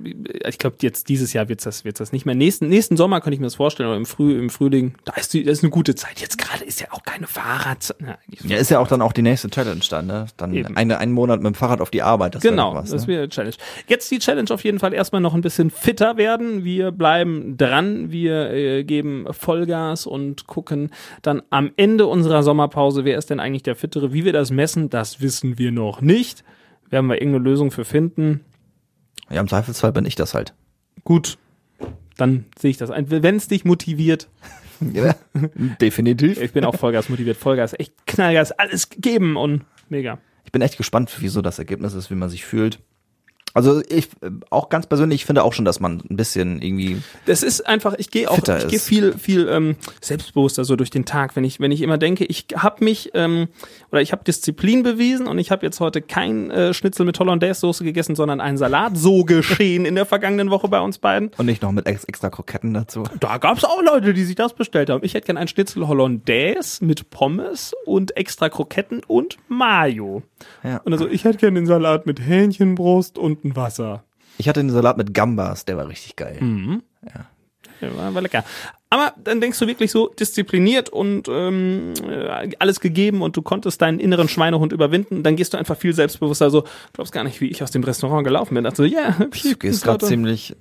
ich 0.49 0.58
glaube, 0.58 0.76
jetzt 0.80 1.08
dieses 1.08 1.32
Jahr 1.32 1.49
wird's 1.49 1.64
das, 1.64 1.85
wird's 1.85 1.99
das 1.99 2.12
nicht 2.12 2.26
mehr. 2.26 2.35
Nächsten, 2.35 2.68
nächsten 2.68 2.96
Sommer 2.96 3.20
könnte 3.20 3.35
ich 3.35 3.40
mir 3.40 3.46
das 3.46 3.54
vorstellen, 3.54 3.88
oder 3.88 3.96
im, 3.96 4.06
Früh, 4.06 4.38
im 4.38 4.50
Frühling, 4.50 4.94
da 5.04 5.12
ist, 5.14 5.35
die, 5.35 5.44
das 5.44 5.58
ist 5.58 5.64
eine 5.64 5.70
gute 5.70 5.94
Zeit. 5.94 6.20
Jetzt 6.20 6.38
gerade 6.38 6.64
ist 6.64 6.80
ja 6.80 6.88
auch 6.90 7.02
keine 7.02 7.26
Fahrrad. 7.26 7.94
Ja, 8.00 8.18
Ja, 8.44 8.56
ist 8.56 8.70
ja 8.70 8.78
auch 8.78 8.88
dann 8.88 9.02
auch 9.02 9.12
die 9.12 9.23
nächste 9.23 9.49
Challenge 9.49 9.80
dann, 9.88 10.06
ne? 10.06 10.26
Dann 10.37 10.54
Eben. 10.54 10.76
eine, 10.76 10.99
einen 10.99 11.12
Monat 11.12 11.40
mit 11.40 11.46
dem 11.46 11.54
Fahrrad 11.54 11.80
auf 11.80 11.90
die 11.90 12.02
Arbeit. 12.02 12.35
Das 12.35 12.42
Genau, 12.42 12.75
was, 12.75 12.90
das 12.90 13.02
ne? 13.02 13.14
wäre 13.14 13.28
Challenge. 13.28 13.56
Jetzt 13.87 14.11
die 14.11 14.18
Challenge 14.18 14.50
auf 14.50 14.64
jeden 14.64 14.78
Fall 14.78 14.92
erstmal 14.92 15.20
noch 15.20 15.35
ein 15.35 15.40
bisschen 15.40 15.70
fitter 15.70 16.16
werden. 16.16 16.64
Wir 16.64 16.90
bleiben 16.90 17.56
dran, 17.56 18.11
wir 18.11 18.50
äh, 18.50 18.85
geben 18.85 19.26
Vollgas 19.30 20.06
und 20.06 20.46
gucken 20.46 20.90
dann 21.23 21.42
am 21.50 21.70
Ende 21.76 22.06
unserer 22.06 22.42
Sommerpause, 22.42 23.04
wer 23.04 23.18
ist 23.18 23.30
denn 23.30 23.40
eigentlich 23.40 23.62
der 23.62 23.76
Fittere? 23.76 24.12
Wie 24.12 24.25
wir 24.25 24.32
das 24.32 24.50
messen, 24.50 24.90
das 24.90 25.20
wissen 25.20 25.58
wir 25.58 25.73
noch 25.73 26.00
nicht. 26.00 26.44
Werden 26.90 27.06
wir 27.06 27.20
irgendeine 27.20 27.44
Lösung 27.44 27.70
für 27.70 27.85
finden. 27.85 28.44
Ja, 29.30 29.40
im 29.40 29.49
Zweifelsfall 29.49 29.92
bin 29.92 30.04
ich 30.06 30.14
das 30.14 30.35
halt. 30.35 30.54
Gut, 31.04 31.38
dann 32.16 32.45
sehe 32.59 32.71
ich 32.71 32.76
das 32.76 32.90
ein. 32.90 33.11
Wenn 33.11 33.37
es 33.37 33.49
dich 33.49 33.64
motiviert, 33.64 34.28
Ja, 34.92 35.14
definitiv. 35.80 36.40
ich 36.40 36.52
bin 36.52 36.64
auch 36.64 36.75
Vollgas 36.76 37.09
motiviert. 37.09 37.37
Vollgas, 37.37 37.75
echt 37.78 37.95
Knallgas, 38.06 38.52
alles 38.52 38.90
gegeben 38.90 39.37
und 39.37 39.64
mega. 39.88 40.18
Ich 40.45 40.52
bin 40.52 40.61
echt 40.62 40.76
gespannt, 40.76 41.21
wie 41.21 41.28
so 41.28 41.40
das 41.42 41.59
Ergebnis 41.59 41.95
ist, 41.95 42.11
wie 42.11 42.14
man 42.14 42.28
sich 42.28 42.45
fühlt. 42.45 42.78
Also 43.56 43.80
ich 43.88 44.10
auch 44.50 44.68
ganz 44.68 44.86
persönlich 44.86 45.25
finde 45.25 45.42
auch 45.42 45.54
schon, 45.54 45.64
dass 45.64 45.80
man 45.80 46.02
ein 46.10 46.16
bisschen 46.16 46.60
irgendwie 46.60 47.00
Das 47.25 47.42
ist 47.42 47.66
einfach, 47.66 47.94
ich 47.96 48.10
gehe 48.10 48.30
auch, 48.30 48.36
ich 48.36 48.68
gehe 48.68 48.78
viel, 48.78 49.16
viel 49.16 49.48
ähm, 49.48 49.76
selbstbewusster 50.02 50.66
so 50.66 50.76
durch 50.76 50.90
den 50.90 51.06
Tag, 51.06 51.36
wenn 51.36 51.44
ich, 51.44 51.58
wenn 51.58 51.72
ich 51.72 51.80
immer 51.80 51.96
denke, 51.96 52.26
ich 52.26 52.48
habe 52.54 52.84
mich 52.84 53.12
ähm, 53.14 53.48
oder 53.90 54.02
ich 54.02 54.12
habe 54.12 54.25
Disziplin 54.25 54.82
bewiesen 54.82 55.26
und 55.26 55.38
ich 55.38 55.50
habe 55.50 55.64
jetzt 55.64 55.80
heute 55.80 56.02
kein 56.02 56.50
äh, 56.50 56.75
Schnitzel 56.75 57.06
mit 57.06 57.18
Hollandaise-Soße 57.18 57.82
gegessen, 57.82 58.14
sondern 58.14 58.42
einen 58.42 58.58
Salat. 58.58 58.98
So 58.98 59.25
geschehen 59.25 59.86
in 59.86 59.94
der 59.94 60.04
vergangenen 60.04 60.50
Woche 60.50 60.68
bei 60.68 60.80
uns 60.80 60.98
beiden. 60.98 61.30
und 61.38 61.46
nicht 61.46 61.62
noch 61.62 61.72
mit 61.72 61.86
ex 61.86 62.04
extra 62.04 62.28
Kroketten 62.28 62.75
dazu. 62.75 63.04
Da 63.20 63.38
gab's 63.38 63.64
auch 63.64 63.80
Leute, 63.82 64.12
die 64.12 64.25
sich 64.25 64.34
das 64.34 64.52
bestellt 64.52 64.90
haben. 64.90 65.02
Ich 65.02 65.14
hätte 65.14 65.28
gern 65.28 65.38
einen 65.38 65.48
Schnitzel 65.48 65.88
Hollandaise 65.88 66.84
mit 66.84 67.08
Pommes 67.08 67.72
und 67.86 68.18
extra 68.18 68.50
Kroketten 68.50 69.02
und 69.06 69.38
Mayo. 69.48 70.22
Ja. 70.62 70.82
Und 70.84 70.92
also 70.92 71.08
ich 71.08 71.25
hätte 71.25 71.38
gern 71.38 71.54
den 71.54 71.64
Salat 71.64 72.04
mit 72.04 72.20
Hähnchenbrust 72.20 73.16
und 73.16 73.46
ein 73.49 73.57
Wasser. 73.57 74.05
Ich 74.38 74.49
hatte 74.49 74.61
den 74.61 74.71
Salat 74.71 74.97
mit 74.97 75.15
Gambas, 75.15 75.65
der 75.65 75.76
war 75.76 75.88
richtig 75.88 76.17
geil. 76.17 76.38
Ja, 77.81 77.97
war, 77.97 78.15
war 78.15 78.23
lecker. 78.23 78.45
Aber 78.88 79.12
dann 79.23 79.41
denkst 79.41 79.59
du 79.59 79.67
wirklich 79.67 79.91
so 79.91 80.09
diszipliniert 80.09 80.88
und 80.88 81.29
ähm, 81.29 81.93
äh, 82.09 82.50
alles 82.59 82.81
gegeben 82.81 83.21
und 83.23 83.37
du 83.37 83.43
konntest 83.43 83.83
deinen 83.83 83.99
inneren 83.99 84.29
Schweinehund 84.29 84.73
überwinden. 84.73 85.23
Dann 85.23 85.37
gehst 85.37 85.53
du 85.55 85.59
einfach 85.59 85.76
viel 85.76 85.93
selbstbewusster. 85.93 86.50
So, 86.50 86.65
glaubst 86.93 87.12
gar 87.12 87.25
nicht, 87.25 87.41
wie 87.41 87.49
ich 87.49 87.62
aus 87.62 87.71
dem 87.71 87.83
Restaurant 87.85 88.25
gelaufen 88.25 88.55
bin. 88.55 88.65
Also, 88.65 88.85
ja, 88.85 89.17
yeah, 89.19 89.26
Du 89.43 89.57
gehst 89.57 89.85
gerade 89.85 90.07
ziemlich, 90.07 90.55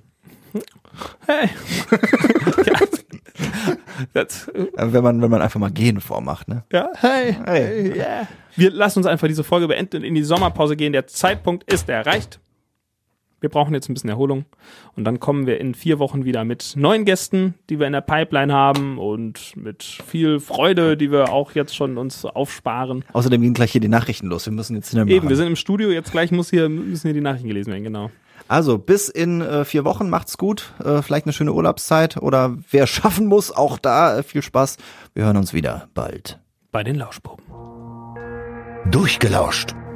Hey. 1.28 1.50
ja. 2.66 2.74
Das, 4.14 4.48
äh, 4.50 4.68
wenn 4.78 5.04
man 5.04 5.22
wenn 5.22 5.30
man 5.32 5.42
einfach 5.42 5.60
mal 5.60 5.72
gehen 5.72 6.00
vormacht, 6.00 6.48
ne? 6.48 6.64
ja, 6.72 6.90
hey, 6.96 7.34
Hey. 7.46 7.64
hey, 7.64 7.98
yeah. 7.98 8.28
Wir 8.56 8.72
lassen 8.72 9.00
uns 9.00 9.06
einfach 9.08 9.28
diese 9.28 9.44
Folge 9.44 9.68
beenden 9.68 9.98
und 9.98 10.04
in 10.04 10.16
die 10.16 10.24
Sommerpause 10.24 10.76
gehen. 10.78 10.94
Der 10.94 11.08
Zeitpunkt 11.08 11.72
ist 11.72 11.90
erreicht. 11.90 12.40
Wir 13.46 13.50
brauchen 13.50 13.76
jetzt 13.76 13.88
ein 13.90 13.94
bisschen 13.94 14.10
Erholung. 14.10 14.46
Und 14.96 15.04
dann 15.04 15.20
kommen 15.20 15.46
wir 15.46 15.62
in 15.62 15.76
vier 15.76 16.00
Wochen 16.00 16.26
wieder 16.26 16.44
mit 16.44 16.74
neuen 16.76 17.06
Gästen, 17.06 17.54
die 17.70 17.78
wir 17.78 17.86
in 17.86 17.94
der 17.94 18.02
Pipeline 18.02 18.52
haben 18.52 18.98
und 18.98 19.56
mit 19.56 19.84
viel 19.84 20.40
Freude, 20.40 20.98
die 20.98 21.12
wir 21.12 21.32
auch 21.32 21.52
jetzt 21.52 21.76
schon 21.76 22.00
uns 22.00 22.26
aufsparen. 22.26 23.06
Außerdem 23.14 23.40
gehen 23.44 23.54
gleich 23.54 23.72
hier 23.72 23.82
die 23.82 23.88
Nachrichten 23.88 24.26
los. 24.26 24.48
Wir 24.48 24.54
müssen 24.54 24.76
jetzt 24.76 24.92
Eben, 24.96 25.30
wir 25.30 25.36
sind 25.36 25.46
im 25.46 25.56
Studio, 25.56 25.92
jetzt 25.92 26.12
gleich 26.12 26.32
muss 26.32 26.50
hier, 26.50 26.70
müssen 26.70 27.06
hier 27.06 27.14
die 27.14 27.22
Nachrichten 27.22 27.48
gelesen 27.48 27.72
werden, 27.72 27.84
genau. 27.84 28.10
Also 28.48 28.80
bis 28.80 29.10
in 29.10 29.42
äh, 29.42 29.64
vier 29.64 29.86
Wochen 29.86 30.10
macht's 30.10 30.40
gut. 30.40 30.74
Äh, 30.84 31.04
vielleicht 31.04 31.28
eine 31.28 31.34
schöne 31.34 31.54
Urlaubszeit 31.54 32.18
oder 32.18 32.58
wer 32.72 32.88
schaffen 32.88 33.28
muss, 33.28 33.52
auch 33.52 33.78
da 33.78 34.18
äh, 34.18 34.24
viel 34.24 34.42
Spaß. 34.42 34.78
Wir 35.14 35.26
hören 35.26 35.38
uns 35.38 35.54
wieder 35.54 35.88
bald. 35.94 36.40
Bei 36.72 36.84
den 36.84 36.96
Lauschbuben. 36.96 37.46
Durchgelauscht. 38.90 39.76